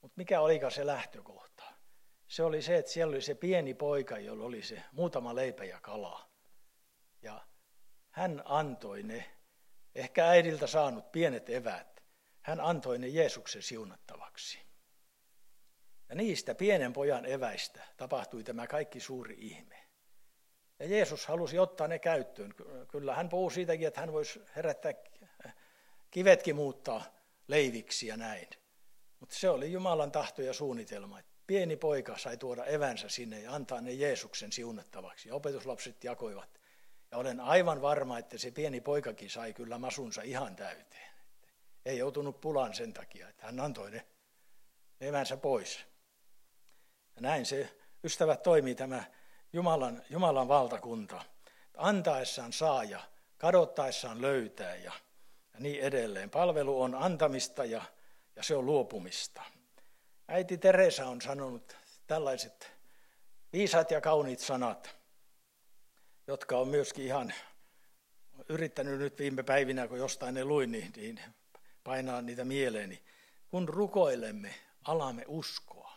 Mutta 0.00 0.14
mikä 0.16 0.40
olikaan 0.40 0.72
se 0.72 0.86
lähtökohta? 0.86 1.64
se 2.28 2.42
oli 2.42 2.62
se, 2.62 2.76
että 2.76 2.92
siellä 2.92 3.10
oli 3.10 3.22
se 3.22 3.34
pieni 3.34 3.74
poika, 3.74 4.18
jolla 4.18 4.44
oli 4.44 4.62
se 4.62 4.82
muutama 4.92 5.34
leipä 5.34 5.64
ja 5.64 5.80
kala. 5.80 6.28
Ja 7.22 7.46
hän 8.10 8.42
antoi 8.44 9.02
ne 9.02 9.30
ehkä 9.94 10.28
äidiltä 10.28 10.66
saanut 10.66 11.12
pienet 11.12 11.50
eväät, 11.50 12.04
hän 12.42 12.60
antoi 12.60 12.98
ne 12.98 13.08
Jeesuksen 13.08 13.62
siunattavaksi. 13.62 14.58
Ja 16.08 16.14
niistä 16.14 16.54
pienen 16.54 16.92
pojan 16.92 17.26
eväistä 17.26 17.80
tapahtui 17.96 18.44
tämä 18.44 18.66
kaikki 18.66 19.00
suuri 19.00 19.36
ihme. 19.38 19.83
Ja 20.78 20.86
Jeesus 20.86 21.26
halusi 21.26 21.58
ottaa 21.58 21.88
ne 21.88 21.98
käyttöön. 21.98 22.54
Kyllä 22.88 23.14
hän 23.14 23.28
puhuu 23.28 23.50
siitäkin, 23.50 23.88
että 23.88 24.00
hän 24.00 24.12
voisi 24.12 24.42
herättää 24.56 24.92
kivetkin 26.10 26.56
muuttaa 26.56 27.04
leiviksi 27.48 28.06
ja 28.06 28.16
näin. 28.16 28.48
Mutta 29.20 29.34
se 29.34 29.50
oli 29.50 29.72
Jumalan 29.72 30.12
tahto 30.12 30.42
ja 30.42 30.52
suunnitelma. 30.52 31.18
Että 31.18 31.32
pieni 31.46 31.76
poika 31.76 32.18
sai 32.18 32.36
tuoda 32.36 32.64
evänsä 32.64 33.08
sinne 33.08 33.40
ja 33.40 33.54
antaa 33.54 33.80
ne 33.80 33.92
Jeesuksen 33.92 34.52
siunattavaksi. 34.52 35.28
Ja 35.28 35.34
opetuslapset 35.34 36.04
jakoivat. 36.04 36.60
Ja 37.10 37.18
olen 37.18 37.40
aivan 37.40 37.82
varma, 37.82 38.18
että 38.18 38.38
se 38.38 38.50
pieni 38.50 38.80
poikakin 38.80 39.30
sai 39.30 39.52
kyllä 39.52 39.78
masunsa 39.78 40.22
ihan 40.22 40.56
täyteen. 40.56 41.14
Ei 41.84 41.98
joutunut 41.98 42.40
pulaan 42.40 42.74
sen 42.74 42.92
takia, 42.92 43.28
että 43.28 43.46
hän 43.46 43.60
antoi 43.60 43.90
ne 43.90 44.06
evänsä 45.00 45.36
pois. 45.36 45.86
Ja 47.16 47.22
näin 47.22 47.46
se, 47.46 47.76
ystävät, 48.04 48.42
toimii 48.42 48.74
tämä 48.74 49.04
Jumalan, 49.54 50.02
Jumalan 50.10 50.48
valtakunta. 50.48 51.24
Antaessaan 51.76 52.52
saa 52.52 52.84
ja 52.84 53.00
kadottaessaan 53.38 54.22
löytää 54.22 54.76
ja, 54.76 54.92
ja 55.54 55.60
niin 55.60 55.80
edelleen. 55.80 56.30
Palvelu 56.30 56.82
on 56.82 56.94
antamista 56.94 57.64
ja, 57.64 57.82
ja 58.36 58.42
se 58.42 58.56
on 58.56 58.66
luopumista. 58.66 59.42
Äiti 60.28 60.58
Teresa 60.58 61.06
on 61.06 61.20
sanonut 61.20 61.76
tällaiset 62.06 62.72
viisaat 63.52 63.90
ja 63.90 64.00
kauniit 64.00 64.40
sanat, 64.40 64.96
jotka 66.26 66.58
on 66.58 66.68
myöskin 66.68 67.04
ihan 67.04 67.34
yrittänyt 68.48 68.98
nyt 68.98 69.18
viime 69.18 69.42
päivinä, 69.42 69.88
kun 69.88 69.98
jostain 69.98 70.34
ne 70.34 70.44
luin, 70.44 70.72
niin, 70.72 70.92
niin 70.96 71.20
painaa 71.84 72.22
niitä 72.22 72.44
mieleeni. 72.44 73.02
Kun 73.50 73.68
rukoilemme, 73.68 74.54
alamme 74.84 75.24
uskoa. 75.28 75.92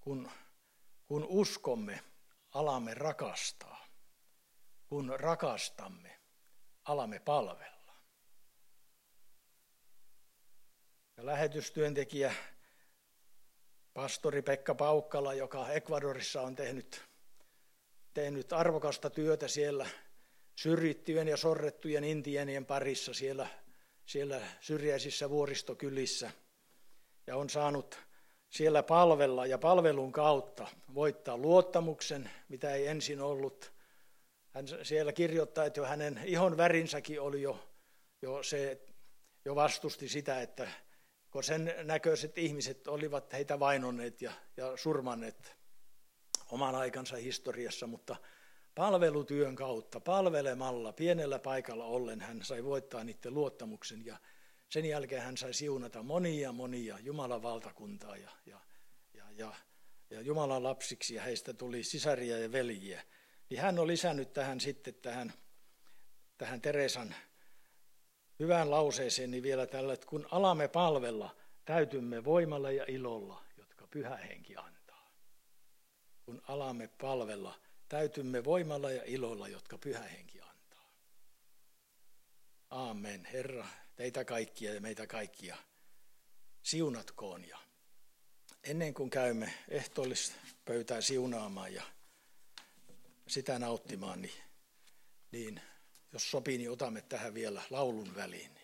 Kun, 0.00 0.30
kun 1.10 1.26
uskomme, 1.28 2.00
alamme 2.54 2.94
rakastaa. 2.94 3.86
Kun 4.86 5.20
rakastamme, 5.20 6.20
alamme 6.84 7.18
palvella. 7.18 7.94
Ja 11.16 11.26
lähetystyöntekijä, 11.26 12.34
pastori 13.94 14.42
Pekka 14.42 14.74
Paukkala, 14.74 15.34
joka 15.34 15.68
Ecuadorissa 15.68 16.42
on 16.42 16.54
tehnyt, 16.54 17.02
tehnyt 18.14 18.52
arvokasta 18.52 19.10
työtä 19.10 19.48
siellä 19.48 19.86
syrjittyjen 20.56 21.28
ja 21.28 21.36
sorrettujen 21.36 22.04
intienien 22.04 22.66
parissa 22.66 23.14
siellä, 23.14 23.48
siellä 24.06 24.40
syrjäisissä 24.60 25.30
vuoristokylissä 25.30 26.30
ja 27.26 27.36
on 27.36 27.50
saanut 27.50 28.09
siellä 28.50 28.82
palvella 28.82 29.46
ja 29.46 29.58
palvelun 29.58 30.12
kautta 30.12 30.66
voittaa 30.94 31.36
luottamuksen, 31.36 32.30
mitä 32.48 32.74
ei 32.74 32.86
ensin 32.86 33.20
ollut. 33.20 33.72
Hän 34.50 34.66
siellä 34.82 35.12
kirjoittaa, 35.12 35.64
että 35.64 35.80
jo 35.80 35.86
hänen 35.86 36.20
ihon 36.24 36.56
värinsäkin 36.56 37.20
oli 37.20 37.42
jo, 37.42 37.68
jo 38.22 38.42
se, 38.42 38.80
jo 39.44 39.54
vastusti 39.54 40.08
sitä, 40.08 40.40
että 40.40 40.68
kun 41.30 41.44
sen 41.44 41.74
näköiset 41.82 42.38
ihmiset 42.38 42.88
olivat 42.88 43.32
heitä 43.32 43.60
vainonneet 43.60 44.22
ja, 44.22 44.32
ja 44.56 44.76
surmanneet 44.76 45.56
oman 46.50 46.74
aikansa 46.74 47.16
historiassa, 47.16 47.86
mutta 47.86 48.16
palvelutyön 48.74 49.56
kautta, 49.56 50.00
palvelemalla, 50.00 50.92
pienellä 50.92 51.38
paikalla 51.38 51.84
ollen 51.84 52.20
hän 52.20 52.42
sai 52.42 52.64
voittaa 52.64 53.04
niiden 53.04 53.34
luottamuksen 53.34 54.06
ja 54.06 54.16
sen 54.70 54.84
jälkeen 54.84 55.22
hän 55.22 55.36
sai 55.36 55.54
siunata 55.54 56.02
monia 56.02 56.52
monia 56.52 56.98
Jumalan 56.98 57.42
valtakuntaa 57.42 58.16
ja, 58.16 58.30
ja, 58.46 58.60
ja, 59.14 59.24
ja, 59.36 59.54
ja 60.10 60.20
Jumalan 60.20 60.62
lapsiksi 60.62 61.14
ja 61.14 61.22
heistä 61.22 61.54
tuli 61.54 61.82
sisaria 61.82 62.38
ja 62.38 62.52
veljiä. 62.52 63.02
Niin 63.50 63.60
hän 63.60 63.78
on 63.78 63.86
lisännyt 63.86 64.32
tähän 64.32 64.60
sitten 64.60 64.94
tähän, 64.94 65.32
tähän 66.38 66.60
Teresan 66.60 67.14
hyvään 68.38 68.70
lauseeseen 68.70 69.30
niin 69.30 69.42
vielä 69.42 69.66
tällä, 69.66 69.92
että 69.92 70.06
kun 70.06 70.28
alamme 70.30 70.68
palvella, 70.68 71.36
täytymme 71.64 72.24
voimalla 72.24 72.70
ja 72.70 72.84
ilolla, 72.88 73.44
jotka 73.58 73.86
pyhä 73.86 74.16
henki 74.16 74.56
antaa. 74.56 75.12
Kun 76.24 76.42
alamme 76.48 76.88
palvella, 77.00 77.54
täytymme 77.88 78.44
voimalla 78.44 78.90
ja 78.90 79.02
ilolla, 79.06 79.48
jotka 79.48 79.78
pyhä 79.78 80.02
henki 80.02 80.40
antaa. 80.40 80.92
Aamen. 82.70 83.24
Herra, 83.24 83.66
teitä 84.00 84.24
kaikkia 84.24 84.74
ja 84.74 84.80
meitä 84.80 85.06
kaikkia 85.06 85.56
siunatkoon. 86.62 87.48
Ja 87.48 87.58
ennen 88.64 88.94
kuin 88.94 89.10
käymme 89.10 89.54
ehtoollispöytään 89.68 91.02
siunaamaan 91.02 91.74
ja 91.74 91.82
sitä 93.28 93.58
nauttimaan, 93.58 94.22
niin, 94.22 94.42
niin 95.32 95.60
jos 96.12 96.30
sopii, 96.30 96.58
niin 96.58 96.70
otamme 96.70 97.02
tähän 97.02 97.34
vielä 97.34 97.62
laulun 97.70 98.14
väliin. 98.14 98.59